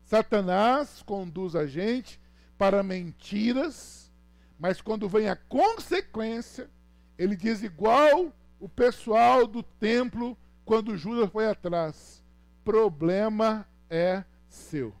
[0.05, 2.21] Satanás conduz a gente
[2.57, 4.09] para mentiras,
[4.57, 6.69] mas quando vem a consequência,
[7.17, 12.23] ele diz igual o pessoal do templo quando Judas foi atrás:
[12.63, 14.95] problema é seu.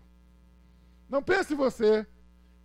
[1.07, 2.05] Não pense você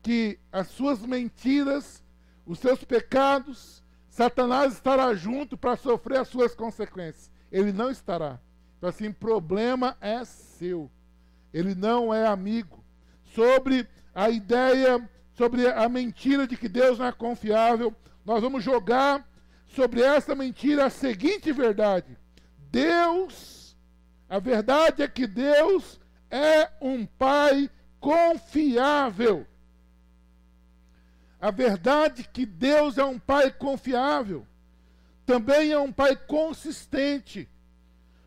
[0.03, 2.03] que as suas mentiras,
[2.47, 7.31] os seus pecados, Satanás estará junto para sofrer as suas consequências.
[7.51, 8.41] Ele não estará.
[8.79, 10.91] Então, assim, problema é seu.
[11.53, 12.85] Ele não é amigo.
[13.35, 19.27] Sobre a ideia, sobre a mentira de que Deus não é confiável, nós vamos jogar
[19.67, 22.17] sobre essa mentira a seguinte verdade:
[22.71, 23.77] Deus,
[24.29, 27.69] a verdade é que Deus é um Pai
[28.01, 29.47] confiável.
[31.47, 34.45] A verdade é que Deus é um pai confiável,
[35.25, 37.49] também é um pai consistente.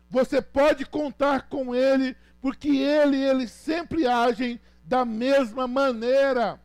[0.08, 6.58] Você pode contar com ele, porque ele e ele sempre agem da mesma maneira.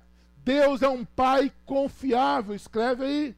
[0.45, 3.35] Deus é um pai confiável, escreve aí.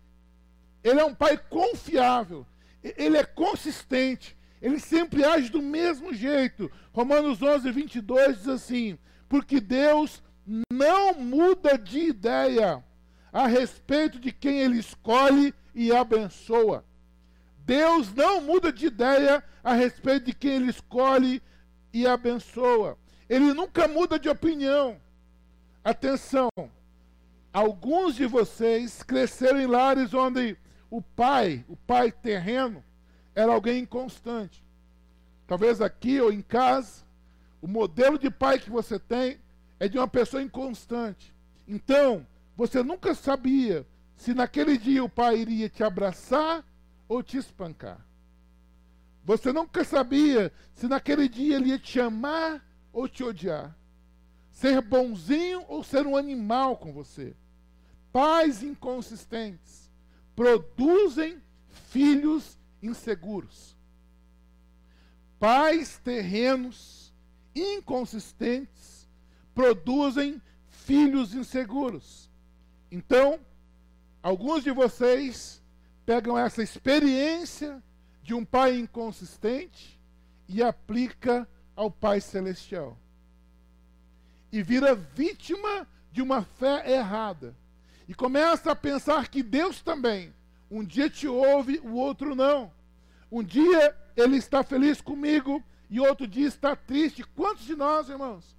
[0.84, 2.46] Ele é um pai confiável.
[2.84, 4.38] Ele é consistente.
[4.62, 6.72] Ele sempre age do mesmo jeito.
[6.94, 8.96] Romanos 11, 22 diz assim:
[9.28, 10.22] Porque Deus
[10.72, 12.86] não muda de ideia
[13.38, 16.84] a respeito de quem ele escolhe e abençoa.
[17.60, 21.40] Deus não muda de ideia a respeito de quem ele escolhe
[21.94, 22.98] e abençoa.
[23.30, 25.00] Ele nunca muda de opinião.
[25.84, 26.50] Atenção,
[27.54, 30.58] alguns de vocês cresceram em lares onde
[30.90, 32.84] o pai, o pai terreno,
[33.36, 34.66] era alguém inconstante.
[35.46, 37.04] Talvez aqui ou em casa,
[37.62, 39.40] o modelo de pai que você tem
[39.80, 41.32] é de uma pessoa inconstante.
[41.68, 42.26] Então,
[42.58, 46.66] você nunca sabia se naquele dia o pai iria te abraçar
[47.08, 48.04] ou te espancar.
[49.24, 53.78] Você nunca sabia se naquele dia ele ia te amar ou te odiar.
[54.50, 57.36] Ser bonzinho ou ser um animal com você.
[58.12, 59.92] Pais inconsistentes
[60.36, 61.40] produzem
[61.90, 63.78] filhos inseguros.
[65.40, 67.14] Pais terrenos
[67.54, 69.08] inconsistentes
[69.54, 72.27] produzem filhos inseguros.
[72.92, 73.40] Então,
[74.22, 75.62] alguns de vocês
[76.06, 77.82] pegam essa experiência
[78.24, 80.00] de um pai inconsistente
[80.48, 82.98] e aplica ao Pai celestial.
[84.52, 87.56] E vira vítima de uma fé errada.
[88.08, 90.34] E começa a pensar que Deus também
[90.70, 92.72] um dia te ouve, o outro não.
[93.32, 97.24] Um dia ele está feliz comigo e outro dia está triste.
[97.24, 98.56] Quantos de nós, irmãos?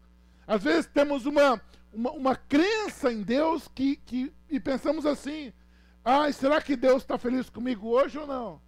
[0.46, 1.60] Às vezes temos uma,
[1.92, 5.52] uma, uma crença em Deus que, que, e pensamos assim:
[6.04, 8.60] ah, será que Deus está feliz comigo hoje ou não?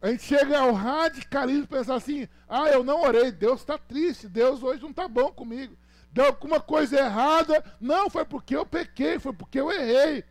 [0.00, 4.28] A gente chega ao radicalismo e pensa assim: ah, eu não orei, Deus está triste,
[4.28, 5.76] Deus hoje não está bom comigo.
[6.12, 7.62] Deu alguma coisa errada.
[7.80, 10.24] Não, foi porque eu pequei, foi porque eu errei.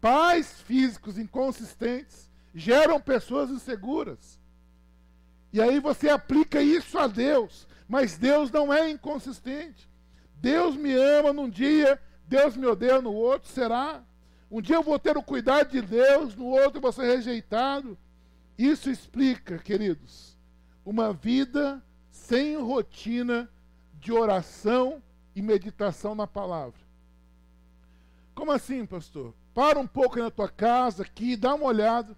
[0.00, 4.40] Pais físicos inconsistentes geram pessoas inseguras.
[5.52, 9.88] E aí você aplica isso a Deus, mas Deus não é inconsistente.
[10.42, 14.02] Deus me ama num dia, Deus me odeia no outro, será?
[14.50, 17.96] Um dia eu vou ter o cuidado de Deus, no outro eu vou ser rejeitado.
[18.58, 20.36] Isso explica, queridos,
[20.84, 23.48] uma vida sem rotina
[24.00, 25.00] de oração
[25.32, 26.80] e meditação na palavra.
[28.34, 29.32] Como assim, pastor?
[29.54, 32.16] Para um pouco na tua casa aqui, dá uma olhada.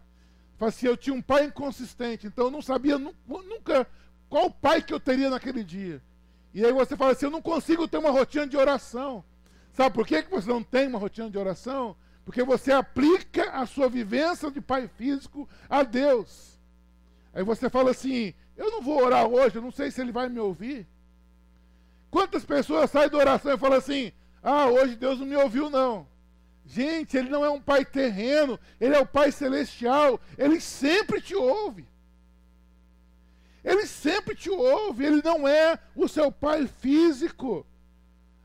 [0.57, 3.87] Fala assim, eu tinha um pai inconsistente, então eu não sabia nunca
[4.31, 6.01] qual pai que eu teria naquele dia.
[6.55, 9.25] E aí você fala assim, eu não consigo ter uma rotina de oração.
[9.73, 11.97] Sabe por que, que você não tem uma rotina de oração?
[12.25, 16.57] Porque você aplica a sua vivência de pai físico a Deus.
[17.35, 20.29] Aí você fala assim, eu não vou orar hoje, eu não sei se ele vai
[20.29, 20.87] me ouvir.
[22.09, 26.07] Quantas pessoas saem da oração e falam assim, ah, hoje Deus não me ouviu não.
[26.64, 31.35] Gente, ele não é um pai terreno, ele é o pai celestial, ele sempre te
[31.35, 31.85] ouve.
[33.64, 37.66] Ele sempre te ouve, ele não é o seu pai físico.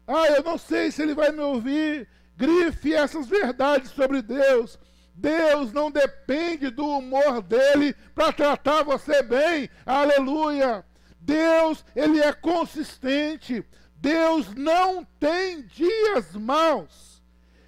[0.07, 2.07] Ah, eu não sei se ele vai me ouvir.
[2.37, 4.79] Grife essas verdades sobre Deus.
[5.13, 9.69] Deus não depende do humor dele para tratar você bem.
[9.85, 10.85] Aleluia.
[11.19, 13.63] Deus, ele é consistente.
[13.97, 17.21] Deus não tem dias maus.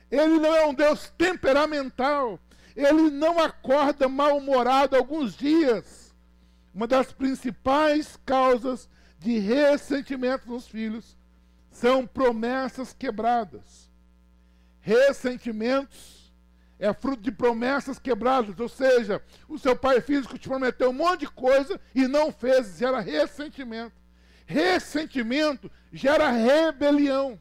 [0.09, 2.39] Ele não é um Deus temperamental.
[2.75, 6.00] Ele não acorda mal-humorado alguns dias.
[6.73, 11.17] Uma das principais causas de ressentimento nos filhos
[11.69, 13.89] são promessas quebradas.
[14.79, 16.34] Ressentimentos
[16.79, 21.21] é fruto de promessas quebradas, ou seja, o seu pai físico te prometeu um monte
[21.21, 23.93] de coisa e não fez, gera ressentimento.
[24.47, 27.39] Ressentimento gera rebelião.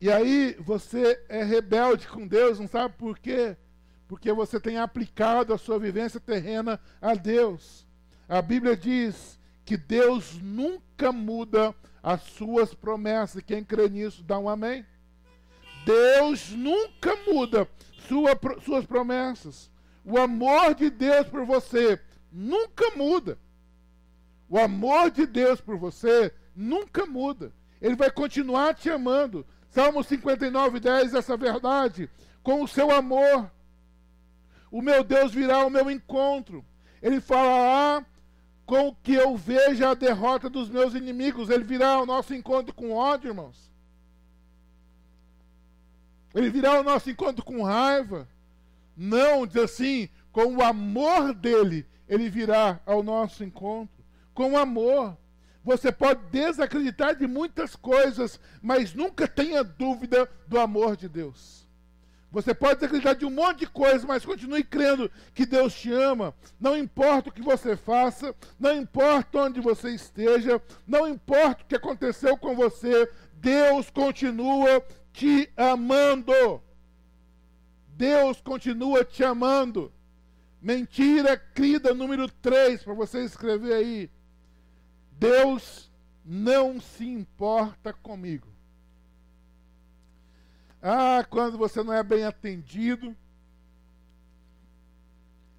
[0.00, 3.56] E aí você é rebelde com Deus, não sabe por quê?
[4.12, 7.86] Porque você tem aplicado a sua vivência terrena a Deus.
[8.28, 13.42] A Bíblia diz que Deus nunca muda as suas promessas.
[13.42, 14.84] Quem crê nisso, dá um amém.
[15.86, 17.66] Deus nunca muda
[18.06, 19.70] sua, suas promessas.
[20.04, 21.98] O amor de Deus por você
[22.30, 23.38] nunca muda.
[24.46, 27.50] O amor de Deus por você nunca muda.
[27.80, 29.46] Ele vai continuar te amando.
[29.70, 32.10] Salmo 59, 10, essa verdade.
[32.42, 33.50] Com o seu amor,
[34.72, 36.64] o meu Deus virá ao meu encontro.
[37.02, 38.04] Ele falará
[38.64, 41.50] com que eu veja a derrota dos meus inimigos.
[41.50, 43.70] Ele virá ao nosso encontro com ódio, irmãos.
[46.34, 48.26] Ele virá ao nosso encontro com raiva.
[48.96, 54.02] Não, diz assim, com o amor dele, ele virá ao nosso encontro.
[54.32, 55.18] Com amor.
[55.62, 61.61] Você pode desacreditar de muitas coisas, mas nunca tenha dúvida do amor de Deus.
[62.32, 66.34] Você pode desacreditar de um monte de coisas, mas continue crendo que Deus te ama.
[66.58, 71.76] Não importa o que você faça, não importa onde você esteja, não importa o que
[71.76, 76.62] aconteceu com você, Deus continua te amando.
[77.88, 79.92] Deus continua te amando.
[80.60, 84.10] Mentira crida número 3, para você escrever aí.
[85.18, 85.92] Deus
[86.24, 88.51] não se importa comigo.
[90.82, 93.16] Ah, quando você não é bem atendido,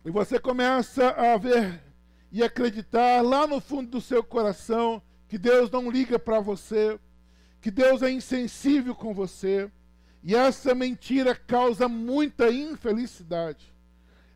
[0.03, 1.82] e você começa a ver
[2.30, 6.99] e acreditar lá no fundo do seu coração que Deus não liga para você,
[7.61, 9.71] que Deus é insensível com você,
[10.21, 13.74] e essa mentira causa muita infelicidade.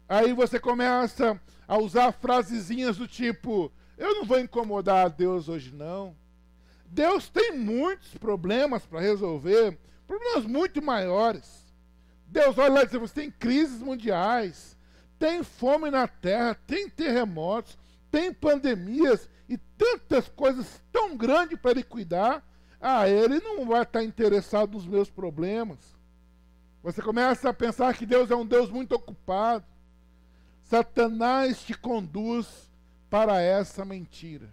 [0.07, 5.73] Aí você começa a usar frasezinhas do tipo: eu não vou incomodar a Deus hoje,
[5.73, 6.15] não.
[6.85, 9.77] Deus tem muitos problemas para resolver,
[10.08, 11.68] problemas muito maiores.
[12.28, 14.78] Deus olha lá e diz: você tem crises mundiais,
[15.20, 17.78] tem fome na terra, tem terremotos,
[18.10, 22.43] tem pandemias e tantas coisas tão grandes para ele cuidar.
[22.80, 25.78] ah, ele não vai estar interessado nos meus problemas.
[26.84, 29.66] Você começa a pensar que Deus é um Deus muito ocupado.
[30.64, 32.70] Satanás te conduz
[33.10, 34.49] para essa mentira.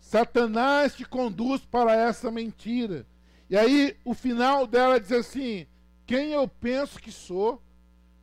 [0.00, 3.06] Satanás te conduz para essa mentira.
[3.48, 5.66] E aí, o final dela diz assim:
[6.06, 7.62] quem eu penso que sou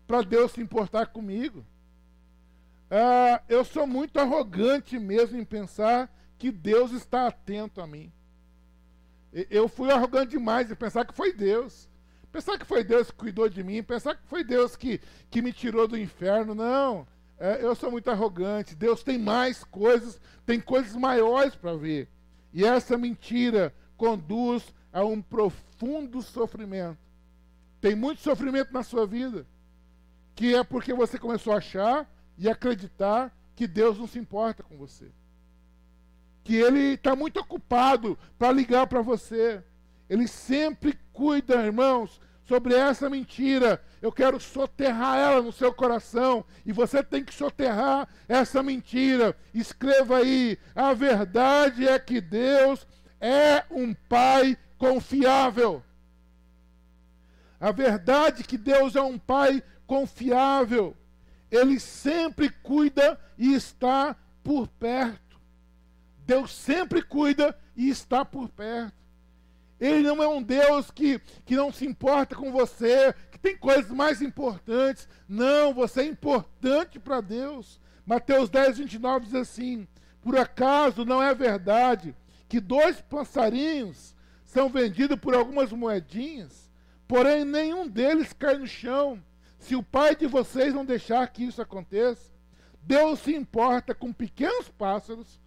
[0.05, 1.65] para Deus se importar comigo?
[2.89, 8.11] Ah, eu sou muito arrogante mesmo em pensar que Deus está atento a mim.
[9.49, 11.89] Eu fui arrogante demais em pensar que foi Deus.
[12.31, 14.99] Pensar que foi Deus que cuidou de mim, pensar que foi Deus que,
[15.29, 16.53] que me tirou do inferno.
[16.53, 17.07] Não,
[17.39, 18.75] é, eu sou muito arrogante.
[18.75, 22.07] Deus tem mais coisas, tem coisas maiores para ver.
[22.53, 26.99] E essa mentira conduz a um profundo sofrimento.
[27.81, 29.45] Tem muito sofrimento na sua vida,
[30.35, 34.77] que é porque você começou a achar e acreditar que Deus não se importa com
[34.77, 35.11] você
[36.43, 39.63] que ele está muito ocupado para ligar para você.
[40.09, 43.81] Ele sempre cuida, irmãos, sobre essa mentira.
[44.01, 46.43] Eu quero soterrar ela no seu coração.
[46.65, 49.35] E você tem que soterrar essa mentira.
[49.53, 52.85] Escreva aí: a verdade é que Deus
[53.21, 55.81] é um Pai confiável.
[57.57, 60.95] A verdade é que Deus é um Pai confiável.
[61.49, 64.13] Ele sempre cuida e está
[64.43, 65.39] por perto.
[66.25, 68.93] Deus sempre cuida e está por perto.
[69.79, 73.91] Ele não é um Deus que, que não se importa com você, que tem coisas
[73.91, 75.07] mais importantes.
[75.27, 77.79] Não, você é importante para Deus.
[78.05, 79.87] Mateus 10, 29 diz assim:
[80.21, 82.13] Por acaso não é verdade
[82.49, 84.13] que dois passarinhos
[84.53, 86.71] são vendidos por algumas moedinhas?
[87.07, 89.21] Porém, nenhum deles cai no chão,
[89.59, 92.31] se o Pai de vocês não deixar que isso aconteça.
[92.81, 95.39] Deus se importa com pequenos pássaros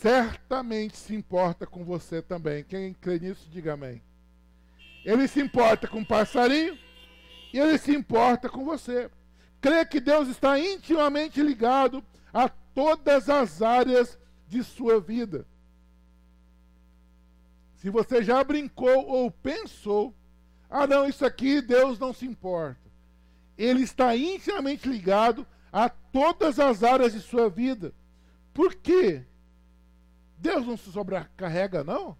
[0.00, 2.64] certamente se importa com você também.
[2.64, 4.02] Quem crê nisso, diga amém.
[5.04, 6.76] Ele se importa com o passarinho
[7.52, 9.10] e ele se importa com você.
[9.60, 12.02] Crê que Deus está intimamente ligado
[12.32, 15.46] a todas as áreas de sua vida.
[17.80, 20.14] Se você já brincou ou pensou,
[20.68, 22.78] ah, não, isso aqui Deus não se importa.
[23.56, 27.94] Ele está intimamente ligado a todas as áreas de sua vida.
[28.52, 29.24] Por quê?
[30.36, 32.18] Deus não se sobrecarrega, não?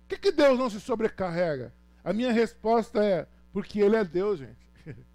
[0.00, 1.72] Por que, que Deus não se sobrecarrega?
[2.04, 4.70] A minha resposta é: porque Ele é Deus, gente.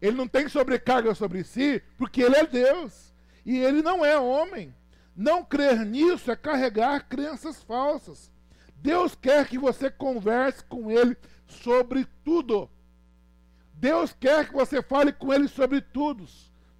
[0.00, 3.12] Ele não tem sobrecarga sobre si, porque Ele é Deus.
[3.44, 4.74] E Ele não é homem.
[5.14, 8.34] Não crer nisso é carregar crenças falsas.
[8.86, 11.16] Deus quer que você converse com Ele
[11.48, 12.70] sobre tudo.
[13.74, 16.24] Deus quer que você fale com Ele sobre tudo.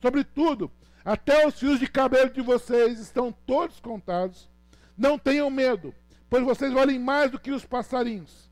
[0.01, 0.71] Sobre tudo.
[1.05, 4.49] Até os fios de cabelo de vocês estão todos contados.
[4.97, 5.93] Não tenham medo,
[6.31, 8.49] pois vocês valem mais do que os passarinhos.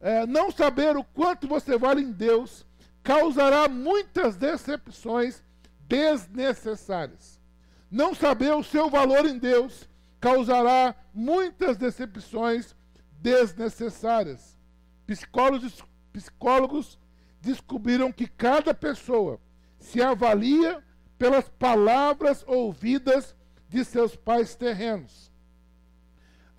[0.00, 2.66] É, não saber o quanto você vale em Deus
[3.04, 5.44] causará muitas decepções
[5.82, 7.40] desnecessárias.
[7.88, 9.88] Não saber o seu valor em Deus
[10.20, 12.74] causará muitas decepções
[13.20, 14.58] desnecessárias.
[15.06, 16.98] Psicólogos, psicólogos
[17.40, 19.40] descobriram que cada pessoa
[19.78, 20.82] se avalia
[21.18, 23.34] pelas palavras ouvidas
[23.68, 25.30] de seus pais terrenos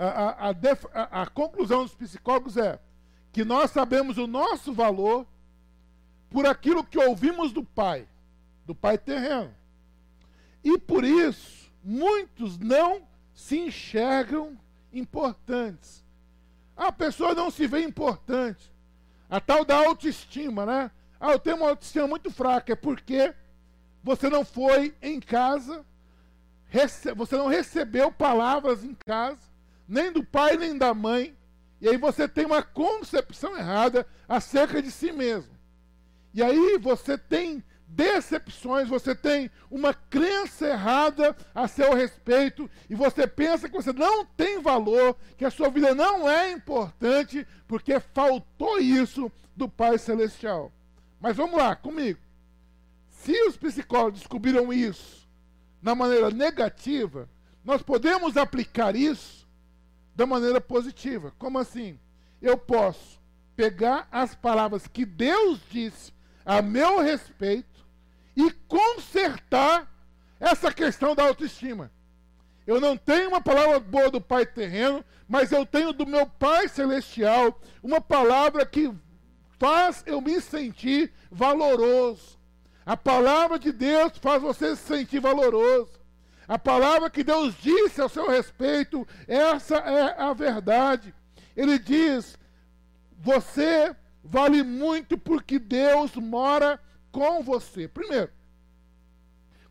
[0.01, 2.79] a, a, def, a, a conclusão dos psicólogos é
[3.31, 5.27] que nós sabemos o nosso valor
[6.29, 8.07] por aquilo que ouvimos do Pai,
[8.65, 9.53] do Pai terreno.
[10.63, 14.57] E por isso, muitos não se enxergam
[14.91, 16.03] importantes.
[16.81, 18.73] A pessoa não se vê importante.
[19.29, 20.89] A tal da autoestima, né?
[21.19, 22.73] Ah, eu tenho uma autoestima muito fraca.
[22.73, 23.35] É porque
[24.03, 25.85] você não foi em casa,
[27.15, 29.43] você não recebeu palavras em casa,
[29.87, 31.37] nem do pai nem da mãe,
[31.79, 35.53] e aí você tem uma concepção errada acerca de si mesmo.
[36.33, 43.27] E aí você tem decepções, você tem uma crença errada a seu respeito, e você
[43.27, 48.79] pensa que você não tem valor, que a sua vida não é importante, porque faltou
[48.79, 50.71] isso do Pai Celestial.
[51.19, 52.19] Mas vamos lá, comigo.
[53.09, 55.29] Se os psicólogos descobriram isso
[55.81, 57.29] na maneira negativa,
[57.63, 59.47] nós podemos aplicar isso
[60.15, 61.33] da maneira positiva.
[61.37, 61.99] Como assim?
[62.41, 63.21] Eu posso
[63.55, 66.11] pegar as palavras que Deus disse
[66.43, 67.70] a meu respeito
[68.47, 69.87] e consertar
[70.39, 71.91] essa questão da autoestima.
[72.65, 76.67] Eu não tenho uma palavra boa do Pai terreno, mas eu tenho do meu Pai
[76.67, 78.91] celestial uma palavra que
[79.59, 82.39] faz eu me sentir valoroso.
[82.85, 86.01] A palavra de Deus faz você se sentir valoroso.
[86.47, 91.13] A palavra que Deus disse ao seu respeito, essa é a verdade.
[91.55, 92.37] Ele diz:
[93.19, 96.79] Você vale muito porque Deus mora
[97.11, 97.87] com você.
[97.87, 98.31] Primeiro,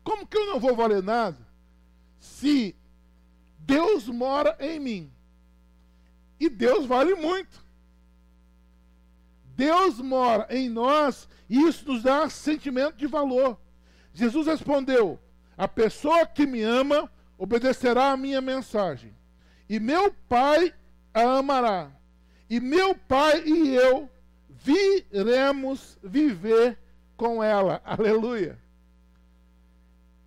[0.03, 1.37] como que eu não vou valer nada
[2.19, 2.75] se
[3.57, 5.13] Deus mora em mim?
[6.39, 7.63] E Deus vale muito.
[9.55, 13.59] Deus mora em nós e isso nos dá sentimento de valor.
[14.13, 15.19] Jesus respondeu:
[15.57, 19.15] A pessoa que me ama obedecerá à minha mensagem,
[19.69, 20.73] e meu Pai
[21.13, 21.91] a amará,
[22.49, 24.09] e meu Pai e eu
[24.49, 26.77] viremos viver
[27.21, 27.79] com ela.
[27.85, 28.57] Aleluia.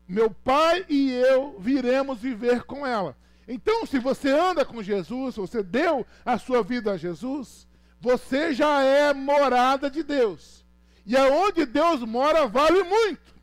[0.07, 3.17] Meu Pai e eu viremos viver com ela.
[3.49, 7.67] Então, se você anda com Jesus, você deu a sua vida a Jesus,
[8.01, 10.65] você já é morada de Deus.
[11.05, 13.35] E aonde Deus mora vale muito.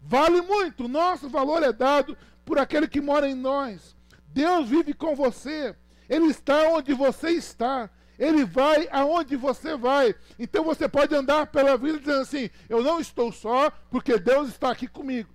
[0.00, 0.84] Vale muito.
[0.84, 3.96] O nosso valor é dado por aquele que mora em nós.
[4.28, 5.74] Deus vive com você.
[6.08, 7.90] Ele está onde você está.
[8.18, 10.14] Ele vai aonde você vai.
[10.38, 14.70] Então você pode andar pela vida dizendo assim: Eu não estou só, porque Deus está
[14.70, 15.28] aqui comigo.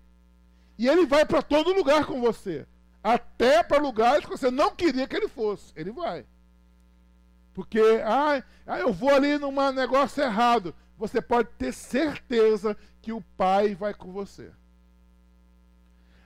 [0.77, 2.65] E Ele vai para todo lugar com você.
[3.03, 5.71] Até para lugares que você não queria que Ele fosse.
[5.75, 6.25] Ele vai.
[7.53, 10.73] Porque, ah, ah eu vou ali num negócio errado.
[10.97, 14.51] Você pode ter certeza que o Pai vai com você.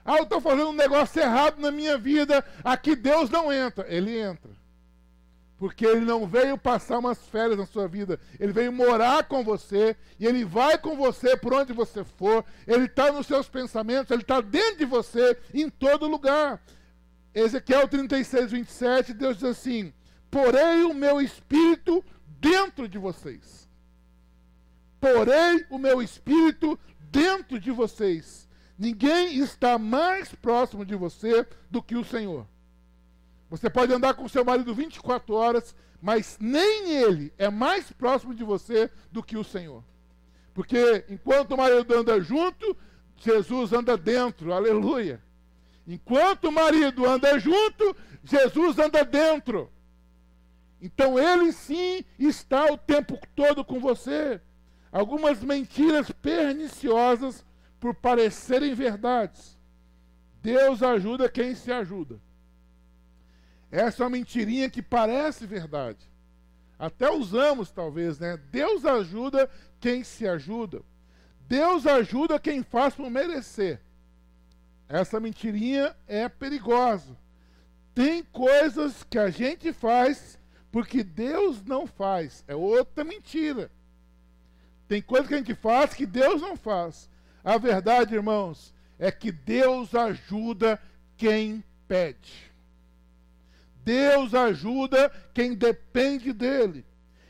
[0.04, 2.44] Ah, eu estou fazendo um negócio errado na minha vida.
[2.62, 3.86] Aqui Deus não entra.
[3.88, 4.50] Ele entra.
[5.58, 8.20] Porque ele não veio passar umas férias na sua vida.
[8.38, 9.96] Ele veio morar com você.
[10.20, 12.44] E ele vai com você por onde você for.
[12.66, 14.10] Ele está nos seus pensamentos.
[14.10, 16.62] Ele está dentro de você, em todo lugar.
[17.34, 19.92] Ezequiel 36, 27, Deus diz assim:
[20.30, 22.02] Porei o meu espírito
[22.40, 23.68] dentro de vocês.
[24.98, 26.78] Porei o meu espírito
[27.10, 28.48] dentro de vocês.
[28.78, 32.46] Ninguém está mais próximo de você do que o Senhor.
[33.48, 38.42] Você pode andar com seu marido 24 horas, mas nem ele é mais próximo de
[38.42, 39.84] você do que o Senhor.
[40.52, 42.76] Porque enquanto o marido anda junto,
[43.16, 45.22] Jesus anda dentro, aleluia.
[45.86, 47.94] Enquanto o marido anda junto,
[48.24, 49.70] Jesus anda dentro.
[50.80, 54.40] Então ele sim está o tempo todo com você.
[54.90, 57.44] Algumas mentiras perniciosas
[57.78, 59.58] por parecerem verdades.
[60.42, 62.20] Deus ajuda quem se ajuda.
[63.70, 65.98] Essa é uma mentirinha que parece verdade.
[66.78, 68.36] Até usamos, talvez, né?
[68.50, 69.50] Deus ajuda
[69.80, 70.82] quem se ajuda.
[71.48, 73.80] Deus ajuda quem faz por merecer.
[74.88, 77.16] Essa mentirinha é perigosa.
[77.94, 80.38] Tem coisas que a gente faz
[80.70, 82.44] porque Deus não faz.
[82.46, 83.70] É outra mentira.
[84.86, 87.08] Tem coisas que a gente faz que Deus não faz.
[87.42, 90.80] A verdade, irmãos, é que Deus ajuda
[91.16, 92.45] quem pede.
[93.86, 96.84] Deus ajuda quem depende dele.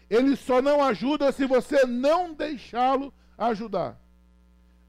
[0.08, 4.00] Ele só não ajuda se você não deixá-lo ajudar.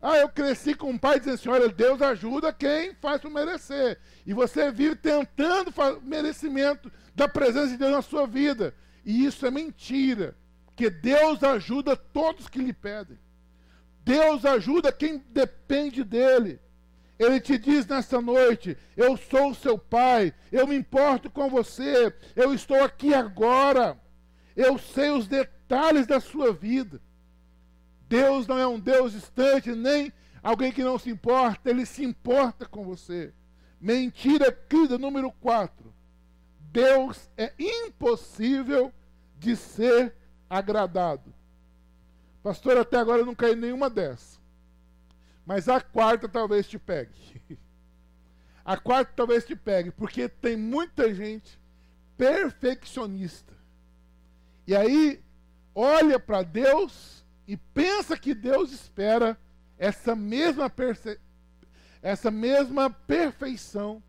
[0.01, 3.99] Ah, eu cresci com um pai dizendo assim: olha, Deus ajuda quem faz por merecer.
[4.25, 8.73] E você vive tentando merecimento da presença de Deus na sua vida.
[9.03, 10.37] E isso é mentira.
[10.67, 13.19] Porque Deus ajuda todos que lhe pedem.
[14.05, 16.61] Deus ajuda quem depende dele.
[17.19, 22.13] Ele te diz nesta noite: Eu sou o seu pai, eu me importo com você,
[22.35, 23.99] eu estou aqui agora,
[24.55, 27.01] eu sei os detalhes da sua vida.
[28.07, 32.65] Deus não é um Deus distante, nem alguém que não se importa, ele se importa
[32.65, 33.33] com você.
[33.79, 35.93] Mentira querida número 4.
[36.71, 38.93] Deus é impossível
[39.37, 40.15] de ser
[40.49, 41.33] agradado.
[42.41, 44.36] Pastor, até agora eu não caí nenhuma dessas.
[45.47, 47.41] Mas a quarta talvez te pegue.
[48.65, 51.57] A quarta talvez te pegue, porque tem muita gente
[52.17, 53.53] perfeccionista.
[54.67, 55.23] E aí
[55.73, 59.39] olha para Deus e pensa que Deus espera
[59.77, 60.69] essa mesma
[62.01, 64.03] essa mesma perfeição.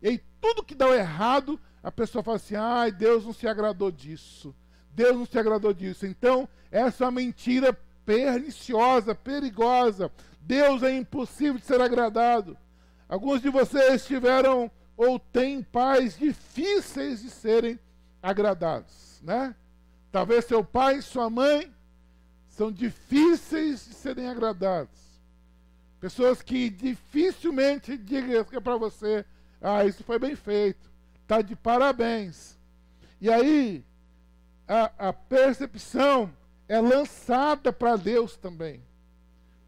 [0.00, 3.90] E aí, tudo que dá errado, a pessoa fala assim: "Ai, Deus não se agradou
[3.90, 4.56] disso.
[4.92, 6.06] Deus não se agradou disso".
[6.06, 10.10] Então, essa é uma mentira perniciosa, perigosa.
[10.46, 12.56] Deus é impossível de ser agradado.
[13.08, 17.78] Alguns de vocês tiveram ou têm pais difíceis de serem
[18.22, 19.54] agradados, né?
[20.12, 21.72] Talvez seu pai e sua mãe
[22.48, 25.00] são difíceis de serem agradados.
[25.98, 29.24] Pessoas que dificilmente digam para você:
[29.60, 30.90] "Ah, isso foi bem feito.
[31.26, 32.58] Tá de parabéns".
[33.18, 33.82] E aí
[34.68, 36.30] a, a percepção
[36.68, 38.82] é lançada para Deus também.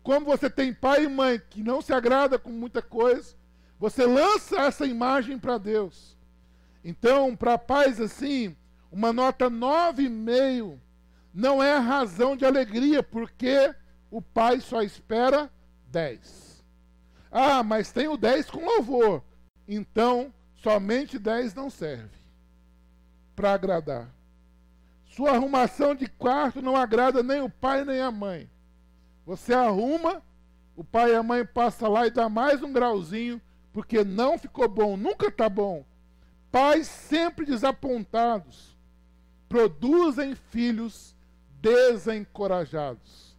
[0.06, 3.34] Como você tem pai e mãe que não se agrada com muita coisa,
[3.76, 6.16] você lança essa imagem para Deus.
[6.84, 8.54] Então, para pais assim,
[8.88, 10.78] uma nota 9,5
[11.34, 13.74] não é razão de alegria, porque
[14.08, 15.50] o pai só espera
[15.88, 16.64] 10.
[17.28, 19.24] Ah, mas tem o 10 com louvor.
[19.66, 22.16] Então, somente 10 não serve
[23.34, 24.08] para agradar.
[25.04, 28.48] Sua arrumação de quarto não agrada nem o pai nem a mãe.
[29.26, 30.22] Você arruma,
[30.76, 34.68] o pai e a mãe passam lá e dá mais um grauzinho, porque não ficou
[34.68, 35.84] bom, nunca está bom.
[36.52, 38.78] Pais sempre desapontados
[39.48, 41.14] produzem filhos
[41.60, 43.36] desencorajados.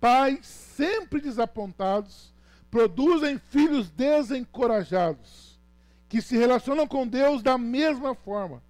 [0.00, 2.32] Pais sempre desapontados
[2.70, 5.60] produzem filhos desencorajados,
[6.08, 8.62] que se relacionam com Deus da mesma forma.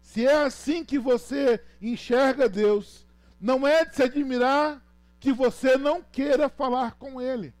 [0.00, 3.06] Se é assim que você enxerga Deus,
[3.40, 4.82] não é de se admirar
[5.22, 7.54] que você não queira falar com Ele.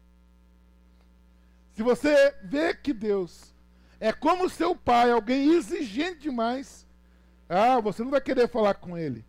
[1.74, 3.54] Se você vê que Deus
[4.00, 6.84] é como seu pai, alguém exigente demais,
[7.48, 9.24] ah, você não vai querer falar com Ele.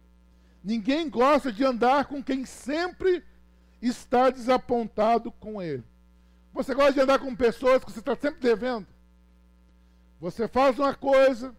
[0.63, 3.23] Ninguém gosta de andar com quem sempre
[3.79, 5.83] está desapontado com Ele.
[6.53, 8.87] Você gosta de andar com pessoas que você está sempre devendo?
[10.19, 11.55] Você faz uma coisa,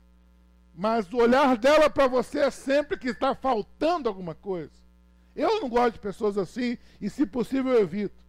[0.75, 4.84] mas o olhar dela para você é sempre que está faltando alguma coisa.
[5.35, 8.25] Eu não gosto de pessoas assim e, se possível, eu evito.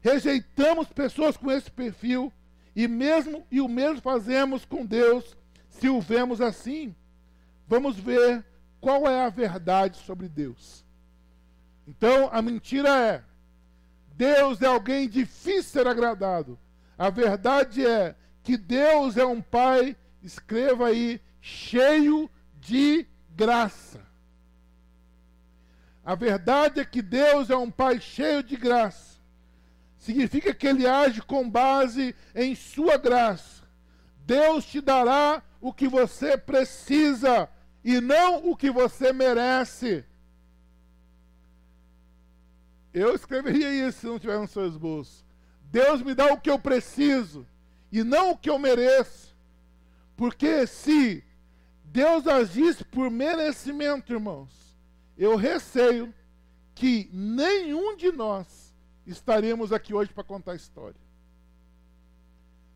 [0.00, 2.32] Rejeitamos pessoas com esse perfil
[2.74, 5.36] e mesmo e o mesmo fazemos com Deus
[5.68, 6.94] se o vemos assim.
[7.66, 8.44] Vamos ver
[8.80, 10.84] qual é a verdade sobre Deus.
[11.86, 13.24] Então, a mentira é:
[14.14, 16.58] Deus é alguém difícil ser agradado.
[16.96, 24.09] A verdade é que Deus é um Pai, escreva aí, cheio de graça.
[26.04, 29.18] A verdade é que Deus é um Pai cheio de graça.
[29.98, 33.62] Significa que Ele age com base em Sua graça.
[34.24, 37.48] Deus te dará o que você precisa
[37.84, 40.04] e não o que você merece.
[42.92, 45.24] Eu escreveria isso se não tiver nos seus bolsos.
[45.64, 47.46] Deus me dá o que eu preciso
[47.92, 49.36] e não o que eu mereço.
[50.16, 51.22] Porque se
[51.84, 54.69] Deus agisse por merecimento, irmãos,
[55.20, 56.14] eu receio
[56.74, 58.74] que nenhum de nós
[59.06, 60.98] estaríamos aqui hoje para contar a história.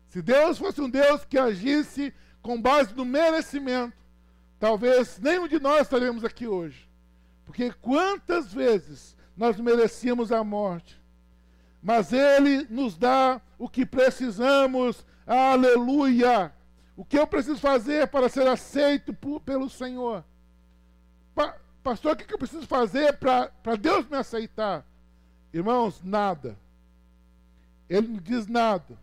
[0.07, 3.97] Se Deus fosse um Deus que agisse com base no merecimento,
[4.59, 6.87] talvez nenhum de nós estaríamos aqui hoje.
[7.45, 11.01] Porque quantas vezes nós merecíamos a morte.
[11.81, 16.53] Mas Ele nos dá o que precisamos, aleluia.
[16.95, 20.23] O que eu preciso fazer para ser aceito por, pelo Senhor?
[21.33, 24.83] Pa, pastor, o que eu preciso fazer para Deus me aceitar?
[25.53, 26.57] Irmãos, nada.
[27.87, 28.97] Ele não diz nada.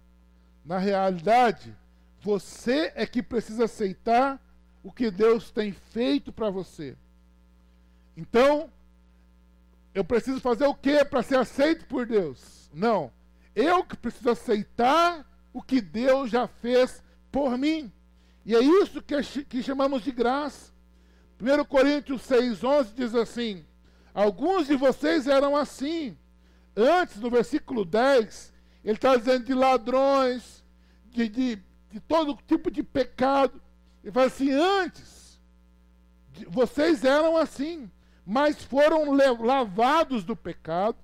[0.64, 1.76] Na realidade,
[2.20, 4.40] você é que precisa aceitar
[4.82, 6.96] o que Deus tem feito para você.
[8.16, 8.68] Então,
[9.94, 12.68] eu preciso fazer o que para ser aceito por Deus?
[12.74, 13.12] Não.
[13.54, 17.92] Eu que preciso aceitar o que Deus já fez por mim.
[18.44, 20.71] E é isso que, que chamamos de graça.
[21.43, 23.64] 1 Coríntios 6,11 diz assim:
[24.14, 26.16] Alguns de vocês eram assim.
[26.76, 28.53] Antes, no versículo 10,
[28.84, 30.64] ele está dizendo de ladrões,
[31.11, 33.61] de, de, de, todo tipo de pecado.
[34.03, 35.40] Ele fala assim: antes,
[36.49, 37.90] vocês eram assim
[38.24, 40.97] mas foram lavados do pecado,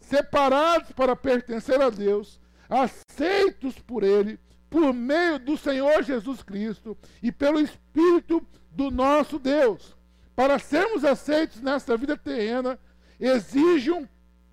[0.00, 4.38] separados para pertencer a Deus, aceitos por Ele,
[4.70, 8.44] por meio do Senhor Jesus Cristo e pelo Espírito
[8.76, 9.96] do nosso Deus.
[10.36, 12.78] Para sermos aceitos nesta vida terrena,
[13.18, 14.06] exige um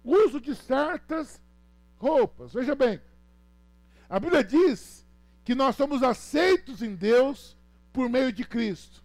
[0.04, 1.42] uso de certas
[1.98, 2.54] roupas.
[2.54, 3.02] Veja bem,
[4.10, 5.06] a Bíblia diz
[5.44, 7.58] que nós somos aceitos em Deus
[7.92, 9.04] por meio de Cristo.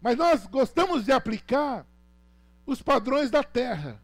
[0.00, 1.86] Mas nós gostamos de aplicar
[2.64, 4.00] os padrões da terra.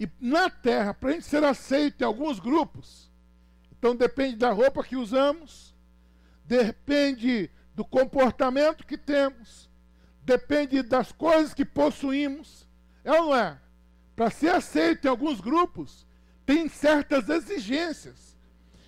[0.00, 3.12] E na terra, para a gente ser aceito em alguns grupos,
[3.78, 5.74] então depende da roupa que usamos,
[6.44, 9.70] depende do comportamento que temos,
[10.22, 12.66] depende das coisas que possuímos.
[13.02, 13.58] É ou não é?
[14.14, 16.06] Para ser aceito em alguns grupos,
[16.46, 18.36] tem certas exigências.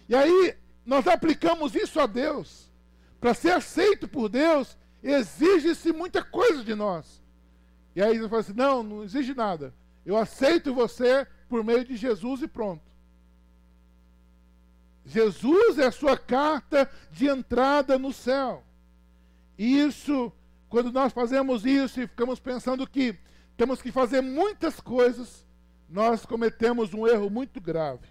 [0.09, 2.71] E aí, nós aplicamos isso a Deus.
[3.21, 7.23] Para ser aceito por Deus, exige-se muita coisa de nós.
[7.95, 9.75] E aí ele fala assim: não, não exige nada.
[10.05, 12.85] Eu aceito você por meio de Jesus e pronto.
[15.05, 18.66] Jesus é a sua carta de entrada no céu.
[19.59, 20.33] Isso,
[20.69, 23.19] quando nós fazemos isso e ficamos pensando que
[23.57, 25.47] temos que fazer muitas coisas,
[25.89, 28.07] nós cometemos um erro muito grave.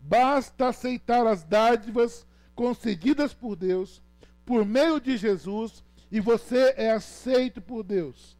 [0.00, 4.02] Basta aceitar as dádivas concedidas por Deus
[4.50, 8.36] por meio de Jesus e você é aceito por Deus.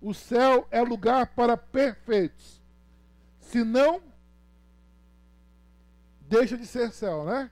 [0.00, 2.62] O céu é lugar para perfeitos.
[3.38, 4.00] Se não,
[6.22, 7.50] deixa de ser céu, né?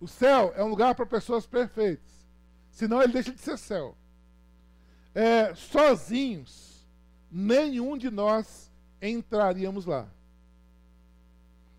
[0.00, 2.09] O céu é um lugar para pessoas perfeitas.
[2.80, 3.94] Senão ele deixa de ser céu.
[5.14, 6.88] É, sozinhos,
[7.30, 8.72] nenhum de nós
[9.02, 10.08] entraríamos lá.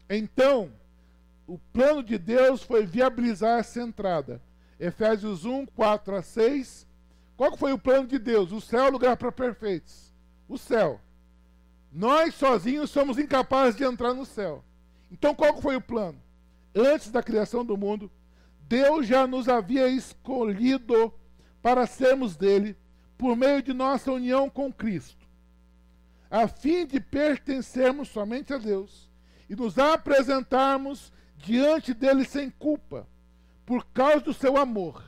[0.08, 0.72] Então,
[1.48, 4.40] o plano de Deus foi viabilizar essa entrada.
[4.80, 6.88] Efésios 1, 4 a 6.
[7.36, 8.52] Qual foi o plano de Deus?
[8.52, 10.14] O céu é o lugar para perfeitos.
[10.48, 11.02] O céu.
[11.92, 14.64] Nós sozinhos somos incapazes de entrar no céu.
[15.12, 16.22] Então qual foi o plano?
[16.76, 18.12] Antes da criação do mundo,
[18.72, 21.14] Deus já nos havia escolhido
[21.62, 22.78] para sermos dele
[23.18, 25.28] por meio de nossa união com Cristo,
[26.30, 29.10] a fim de pertencermos somente a Deus
[29.50, 33.06] e nos apresentarmos diante dele sem culpa,
[33.66, 35.04] por causa do seu amor.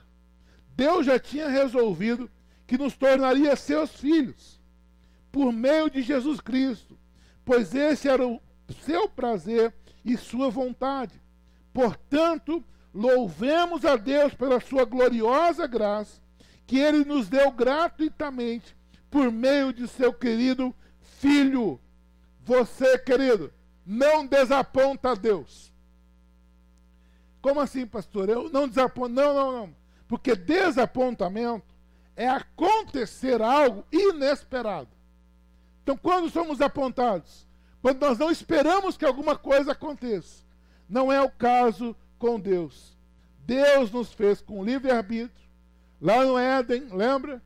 [0.76, 2.30] Deus já tinha resolvido
[2.68, 4.60] que nos tornaria seus filhos
[5.32, 7.00] por meio de Jesus Cristo,
[7.46, 8.42] pois esse era o
[8.82, 11.14] seu prazer e sua vontade.
[11.72, 12.62] Portanto,
[12.94, 16.22] louvemos a Deus pela sua gloriosa graça,
[16.68, 18.76] que ele nos deu gratuitamente
[19.10, 20.74] por meio de seu querido
[21.20, 21.80] filho.
[22.42, 23.54] Você, querido,
[23.86, 25.72] não desaponta a Deus.
[27.42, 28.30] Como assim, pastor?
[28.30, 29.10] Eu não desaponto.
[29.10, 29.76] Não, não, não.
[30.08, 31.66] Porque desapontamento
[32.16, 34.90] é acontecer algo inesperado.
[35.82, 37.46] Então, quando somos apontados,
[37.82, 40.46] quando nós não esperamos que alguma coisa aconteça,
[40.88, 41.94] não é o caso
[42.24, 42.98] com Deus.
[43.46, 45.46] Deus nos fez com livre-arbítrio.
[46.00, 47.44] Lá no Éden, lembra?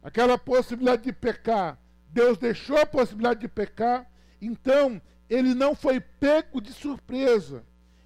[0.00, 1.76] Aquela possibilidade de pecar.
[2.10, 4.08] Deus deixou a possibilidade de pecar.
[4.40, 7.64] Então, ele não foi pego de surpresa.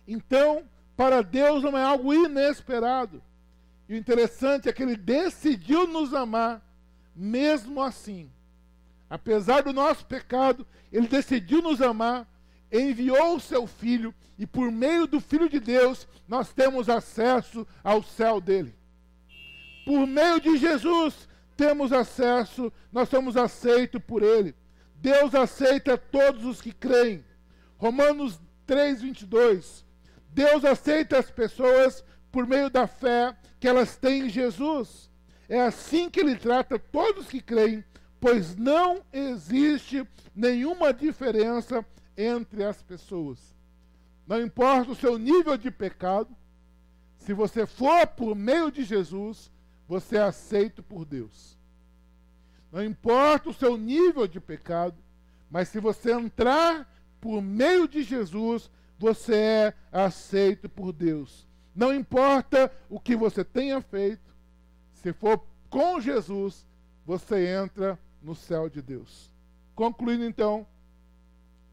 [0.08, 0.64] Então,
[0.96, 3.22] para Deus não é algo inesperado.
[3.86, 6.66] E o interessante é que ele decidiu nos amar,
[7.14, 8.30] mesmo assim.
[9.10, 12.26] Apesar do nosso pecado, ele decidiu nos amar,
[12.80, 18.02] enviou o seu filho, e por meio do Filho de Deus, nós temos acesso ao
[18.02, 18.74] céu dele.
[19.84, 24.54] Por meio de Jesus, temos acesso, nós somos aceitos por ele.
[24.96, 27.24] Deus aceita todos os que creem.
[27.76, 29.84] Romanos 3, 22.
[30.30, 32.02] Deus aceita as pessoas
[32.32, 35.10] por meio da fé que elas têm em Jesus.
[35.48, 37.84] É assim que ele trata todos que creem,
[38.18, 41.84] pois não existe nenhuma diferença
[42.16, 43.54] entre as pessoas.
[44.26, 46.34] Não importa o seu nível de pecado,
[47.18, 49.50] se você for por meio de Jesus,
[49.86, 51.58] você é aceito por Deus.
[52.70, 54.96] Não importa o seu nível de pecado,
[55.50, 56.90] mas se você entrar
[57.20, 61.46] por meio de Jesus, você é aceito por Deus.
[61.74, 64.34] Não importa o que você tenha feito,
[64.92, 66.66] se for com Jesus,
[67.04, 69.32] você entra no céu de Deus.
[69.74, 70.66] Concluindo então,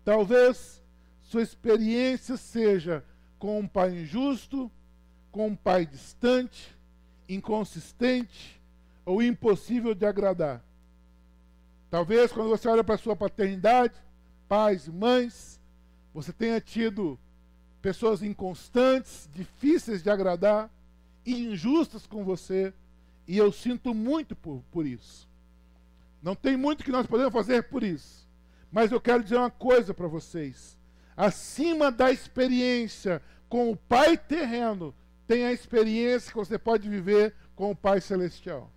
[0.03, 0.83] talvez
[1.21, 3.03] sua experiência seja
[3.39, 4.71] com um pai injusto,
[5.31, 6.75] com um pai distante,
[7.27, 8.61] inconsistente
[9.05, 10.63] ou impossível de agradar.
[11.89, 13.95] Talvez quando você olha para sua paternidade,
[14.47, 15.59] pais e mães,
[16.13, 17.17] você tenha tido
[17.81, 20.69] pessoas inconstantes, difíceis de agradar,
[21.25, 22.73] injustas com você,
[23.27, 25.27] e eu sinto muito por, por isso.
[26.21, 28.27] Não tem muito que nós podemos fazer por isso.
[28.71, 30.77] Mas eu quero dizer uma coisa para vocês.
[31.15, 34.95] Acima da experiência com o Pai terreno,
[35.27, 38.71] tem a experiência que você pode viver com o Pai celestial.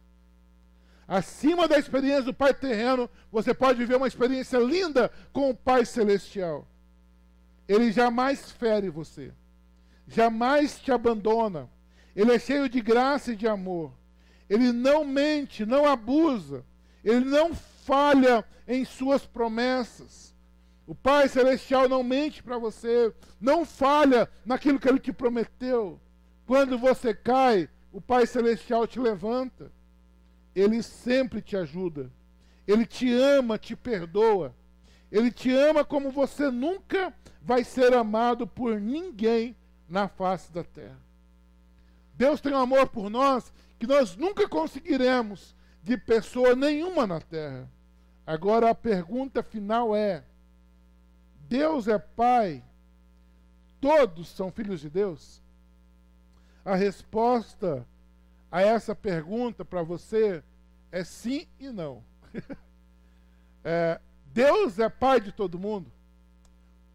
[1.07, 5.84] Acima da experiência do Pai terreno, você pode viver uma experiência linda com o Pai
[5.84, 6.66] celestial.
[7.68, 9.32] Ele jamais fere você,
[10.09, 11.70] jamais te abandona.
[12.16, 13.92] Ele é cheio de graça e de amor.
[14.49, 16.64] Ele não mente, não abusa.
[17.03, 17.55] Ele não
[17.85, 20.35] falha em suas promessas.
[20.87, 26.01] O Pai Celestial não mente para você, não falha naquilo que ele te prometeu.
[26.47, 29.70] Quando você cai, o Pai Celestial te levanta.
[30.55, 32.11] Ele sempre te ajuda.
[32.66, 34.55] Ele te ama, te perdoa.
[35.11, 39.57] Ele te ama como você nunca vai ser amado por ninguém
[39.89, 41.01] na face da terra.
[42.14, 45.53] Deus tem um amor por nós que nós nunca conseguiremos
[45.85, 47.70] de pessoa nenhuma na terra.
[48.26, 50.24] Agora a pergunta final é:
[51.49, 52.64] Deus é Pai?
[53.80, 55.41] Todos são filhos de Deus?
[56.64, 57.87] A resposta
[58.51, 60.43] a essa pergunta para você
[60.91, 62.03] é sim e não.
[63.62, 64.01] é,
[64.32, 65.93] Deus é Pai de todo mundo?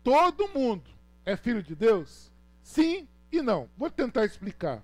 [0.04, 0.90] todo mundo
[1.26, 2.32] é filho de Deus?
[2.64, 3.70] Sim e não.
[3.78, 4.84] Vou tentar explicar.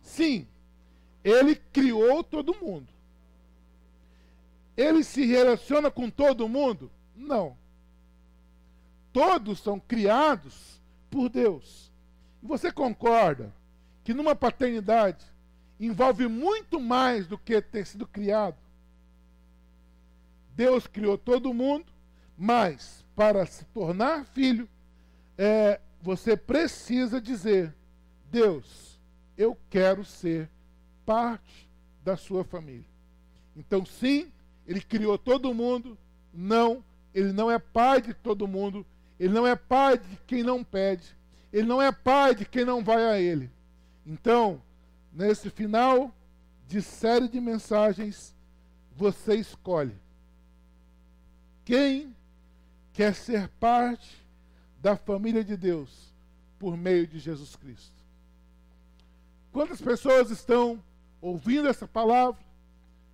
[0.00, 0.46] Sim,
[1.22, 2.91] ele criou todo mundo.
[4.76, 6.90] Ele se relaciona com todo mundo?
[7.14, 7.56] Não.
[9.12, 11.92] Todos são criados por Deus.
[12.42, 13.54] Você concorda
[14.02, 15.24] que numa paternidade
[15.78, 18.56] envolve muito mais do que ter sido criado?
[20.54, 21.86] Deus criou todo mundo,
[22.36, 24.68] mas para se tornar filho,
[25.36, 27.74] é, você precisa dizer:
[28.30, 29.00] Deus,
[29.36, 30.50] eu quero ser
[31.04, 31.68] parte
[32.02, 32.90] da sua família.
[33.56, 34.32] Então, sim,
[34.72, 35.98] ele criou todo mundo.
[36.32, 36.82] Não,
[37.14, 38.86] ele não é pai de todo mundo.
[39.20, 41.14] Ele não é pai de quem não pede.
[41.52, 43.50] Ele não é pai de quem não vai a ele.
[44.06, 44.62] Então,
[45.12, 46.10] nesse final
[46.66, 48.34] de série de mensagens,
[48.96, 49.94] você escolhe
[51.66, 52.16] quem
[52.94, 54.24] quer ser parte
[54.80, 56.14] da família de Deus
[56.58, 58.02] por meio de Jesus Cristo.
[59.52, 60.82] Quantas pessoas estão
[61.20, 62.42] ouvindo essa palavra,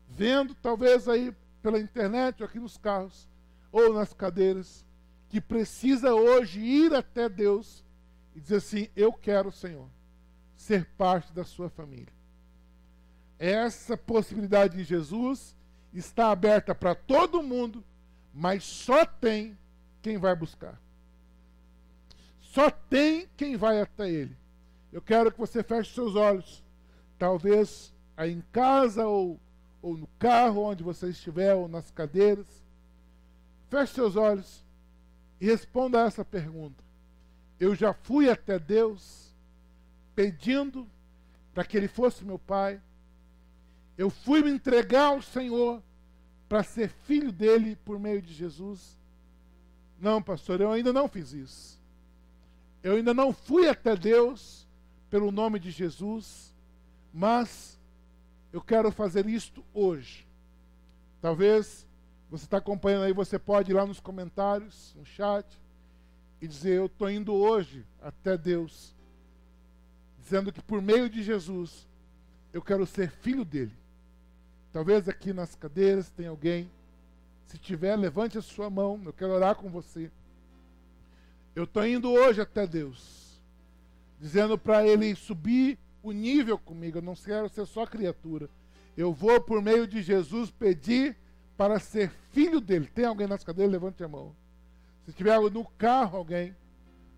[0.08, 3.28] vendo talvez aí pela internet ou aqui nos carros
[3.70, 4.84] ou nas cadeiras,
[5.28, 7.84] que precisa hoje ir até Deus
[8.34, 9.88] e dizer assim: Eu quero, Senhor,
[10.56, 12.12] ser parte da sua família.
[13.38, 15.54] Essa possibilidade de Jesus
[15.92, 17.84] está aberta para todo mundo,
[18.32, 19.56] mas só tem
[20.02, 20.80] quem vai buscar.
[22.40, 24.36] Só tem quem vai até Ele.
[24.92, 26.64] Eu quero que você feche seus olhos.
[27.18, 29.38] Talvez aí em casa ou,
[29.80, 32.46] ou no carro, onde você estiver, ou nas cadeiras.
[33.68, 34.64] Feche seus olhos
[35.40, 36.82] e responda a essa pergunta.
[37.60, 39.34] Eu já fui até Deus
[40.14, 40.86] pedindo
[41.54, 42.80] para que Ele fosse meu Pai.
[43.96, 45.82] Eu fui me entregar ao Senhor
[46.48, 48.96] para ser filho dele por meio de Jesus.
[50.00, 51.78] Não, pastor, eu ainda não fiz isso.
[52.82, 54.66] Eu ainda não fui até Deus
[55.10, 56.54] pelo nome de Jesus,
[57.12, 57.77] mas
[58.52, 60.26] eu quero fazer isto hoje.
[61.20, 61.86] Talvez
[62.30, 65.46] você está acompanhando aí, você pode ir lá nos comentários, no chat,
[66.40, 68.94] e dizer: Eu estou indo hoje até Deus,
[70.18, 71.86] dizendo que por meio de Jesus
[72.52, 73.72] eu quero ser filho dele.
[74.72, 76.70] Talvez aqui nas cadeiras tem alguém.
[77.46, 80.10] Se tiver, levante a sua mão, eu quero orar com você.
[81.54, 83.40] Eu estou indo hoje até Deus,
[84.20, 85.78] dizendo para Ele subir
[86.08, 86.98] o nível comigo.
[86.98, 88.48] Eu não quero ser só criatura.
[88.96, 91.16] Eu vou, por meio de Jesus, pedir
[91.56, 92.90] para ser filho dele.
[92.92, 93.72] Tem alguém nas cadeiras?
[93.72, 94.34] Levante a mão.
[95.04, 96.54] Se tiver no carro alguém,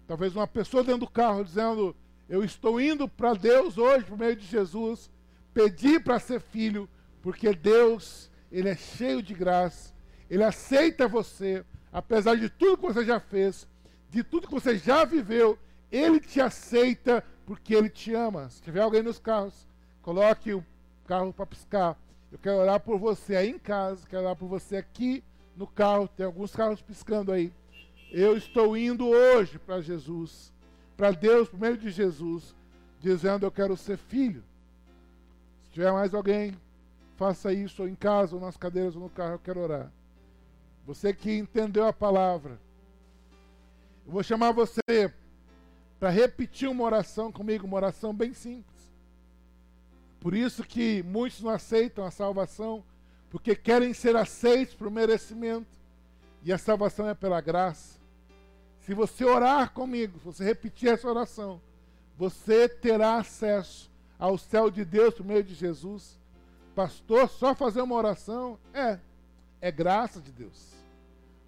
[0.06, 1.94] talvez uma pessoa dentro do carro dizendo:
[2.28, 5.10] Eu estou indo para Deus hoje, por meio de Jesus,
[5.52, 6.88] pedir para ser filho,
[7.20, 9.92] porque Deus, Ele é cheio de graça,
[10.28, 13.66] Ele aceita você, apesar de tudo que você já fez,
[14.08, 15.58] de tudo que você já viveu,
[15.90, 18.48] Ele te aceita porque Ele te ama.
[18.48, 19.66] Se tiver alguém nos carros,
[20.02, 20.64] coloque o
[21.04, 21.98] carro para piscar.
[22.30, 25.24] Eu quero orar por você aí em casa, quero orar por você aqui
[25.56, 26.06] no carro.
[26.06, 27.52] Tem alguns carros piscando aí.
[28.12, 30.52] Eu estou indo hoje para Jesus,
[30.96, 32.54] para Deus, por meio de Jesus,
[33.00, 34.44] dizendo: Eu quero ser filho.
[35.64, 36.56] Se tiver mais alguém,
[37.16, 39.92] faça isso ou em casa, ou nas cadeiras, ou no carro, eu quero orar.
[40.86, 42.60] Você que entendeu a palavra,
[44.06, 45.12] eu vou chamar você
[46.00, 48.80] para repetir uma oração comigo, uma oração bem simples.
[50.18, 52.82] Por isso que muitos não aceitam a salvação,
[53.28, 55.78] porque querem ser aceitos por merecimento.
[56.42, 58.00] E a salvação é pela graça.
[58.80, 61.60] Se você orar comigo, se você repetir essa oração,
[62.16, 66.18] você terá acesso ao céu de Deus por meio de Jesus.
[66.74, 68.98] Pastor, só fazer uma oração é
[69.60, 70.72] é graça de Deus.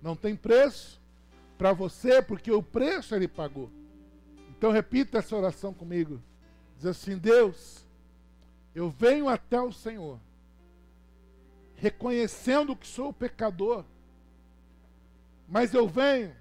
[0.02, 1.00] Não tem preço
[1.56, 3.70] para você, porque o preço ele pagou.
[4.62, 6.22] Então repita essa oração comigo.
[6.76, 7.84] Diz assim: Deus,
[8.72, 10.20] eu venho até o Senhor,
[11.74, 13.84] reconhecendo que sou pecador,
[15.48, 16.32] mas eu venho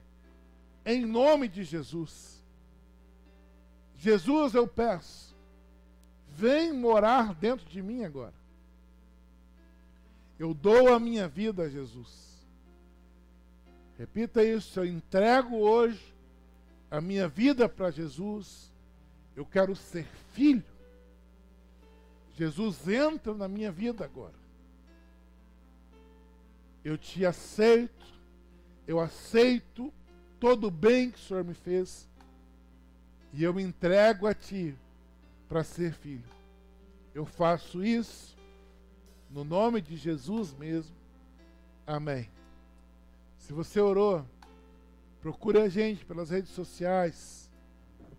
[0.85, 2.43] em nome de Jesus.
[3.97, 5.35] Jesus, eu peço,
[6.29, 8.35] vem morar dentro de mim agora.
[10.37, 12.45] Eu dou a minha vida a Jesus.
[13.97, 16.10] Repita isso, eu entrego hoje
[16.91, 18.69] a minha vida para Jesus.
[19.33, 20.63] Eu quero ser filho.
[22.35, 24.39] Jesus entra na minha vida agora.
[26.83, 28.05] Eu te aceito,
[28.85, 29.93] eu aceito
[30.39, 32.09] todo o bem que o Senhor me fez,
[33.31, 34.75] e eu me entrego a Ti
[35.47, 36.23] para ser filho.
[37.13, 38.35] Eu faço isso
[39.29, 40.95] no nome de Jesus mesmo.
[41.85, 42.29] Amém.
[43.37, 44.25] Se você orou,
[45.21, 47.49] procure a gente pelas redes sociais.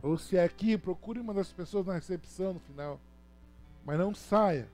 [0.02, 3.00] Ou se é aqui, procure uma das pessoas na recepção no final.
[3.84, 4.68] Mas não saia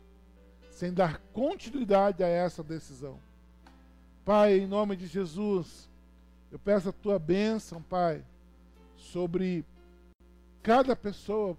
[0.71, 3.19] sem dar continuidade a essa decisão.
[4.25, 5.89] Pai, em nome de Jesus,
[6.53, 8.23] eu peço a tua bênção, Pai,
[8.97, 9.65] sobre
[10.63, 11.57] cada pessoa.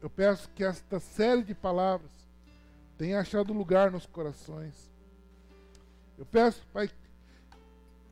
[0.00, 2.10] Eu peço que esta série de palavras
[2.96, 4.90] tenha achado lugar nos corações.
[6.18, 6.90] Eu peço, Pai,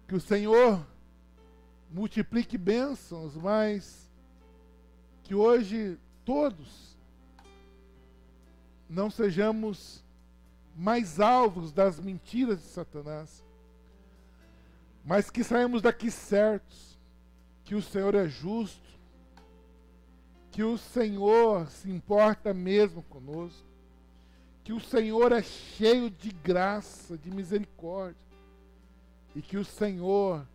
[0.07, 0.85] que o Senhor
[1.91, 4.11] multiplique bênçãos, mas
[5.23, 6.97] que hoje todos
[8.89, 10.05] não sejamos
[10.75, 13.45] mais alvos das mentiras de Satanás,
[15.05, 16.99] mas que saímos daqui certos,
[17.65, 18.89] que o Senhor é justo,
[20.51, 23.67] que o Senhor se importa mesmo conosco,
[24.65, 28.17] que o Senhor é cheio de graça, de misericórdia,
[29.35, 30.47] e que o Senhor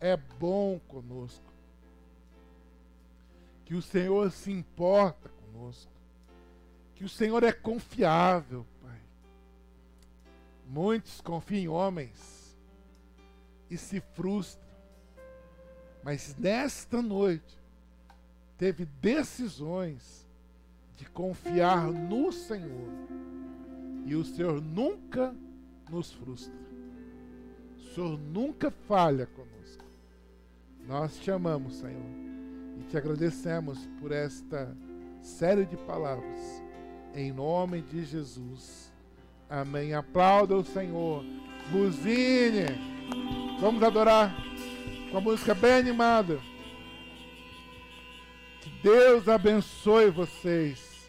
[0.00, 1.52] é bom conosco,
[3.64, 5.90] que o Senhor se importa conosco,
[6.94, 8.66] que o Senhor é confiável,
[10.68, 12.58] Muitos confiam em homens
[13.70, 14.68] e se frustram.
[16.02, 17.58] Mas nesta noite,
[18.58, 20.26] teve decisões
[20.94, 22.90] de confiar no Senhor.
[24.04, 25.34] E o Senhor nunca
[25.88, 26.52] nos frustra.
[27.78, 29.26] O Senhor nunca falha.
[30.88, 32.10] Nós te amamos, Senhor,
[32.78, 34.74] e te agradecemos por esta
[35.20, 36.62] série de palavras.
[37.14, 38.90] Em nome de Jesus.
[39.50, 39.92] Amém.
[39.92, 41.22] Aplauda o Senhor.
[41.70, 42.64] Buzine.
[43.60, 44.34] Vamos adorar
[45.10, 46.40] com a música bem animada.
[48.62, 51.06] Que Deus abençoe vocês.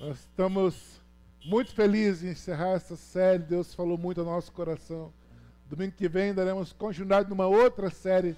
[0.00, 1.02] Nós estamos
[1.44, 3.42] muito felizes em encerrar essa série.
[3.42, 5.12] Deus falou muito ao nosso coração.
[5.68, 8.34] Domingo que vem daremos continuidade numa outra série.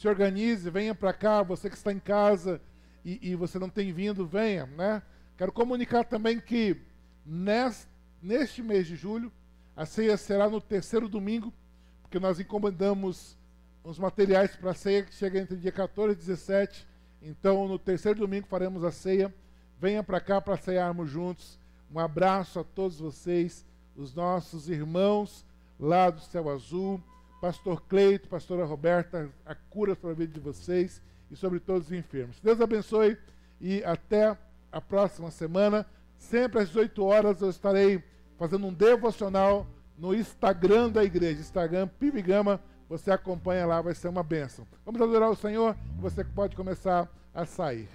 [0.00, 1.42] Se organize, venha para cá.
[1.42, 2.58] Você que está em casa
[3.04, 5.02] e, e você não tem vindo, venha, né?
[5.36, 6.74] Quero comunicar também que
[7.22, 7.86] nesta
[8.22, 9.30] neste mês de julho.
[9.76, 11.52] A ceia será no terceiro domingo,
[12.00, 13.36] porque nós encomendamos
[13.84, 16.88] os materiais para a ceia que chega entre dia 14 e 17.
[17.20, 19.34] Então, no terceiro domingo faremos a ceia.
[19.78, 21.58] Venha para cá para cearmos juntos.
[21.92, 25.44] Um abraço a todos vocês, os nossos irmãos
[25.78, 26.98] lá do Céu Azul,
[27.40, 31.92] Pastor Cleito, Pastora Roberta, a cura sobre a vida de vocês e sobre todos os
[31.92, 32.38] enfermos.
[32.40, 33.16] Deus abençoe
[33.60, 34.36] e até
[34.70, 35.86] a próxima semana.
[36.18, 38.02] Sempre às 18 horas eu estarei
[38.36, 39.66] fazendo um devocional
[39.96, 42.60] no Instagram da igreja, Instagram Pibigama.
[42.88, 44.66] Você acompanha lá, vai ser uma bênção.
[44.84, 45.76] Vamos adorar o Senhor.
[45.98, 47.88] Você pode começar a sair.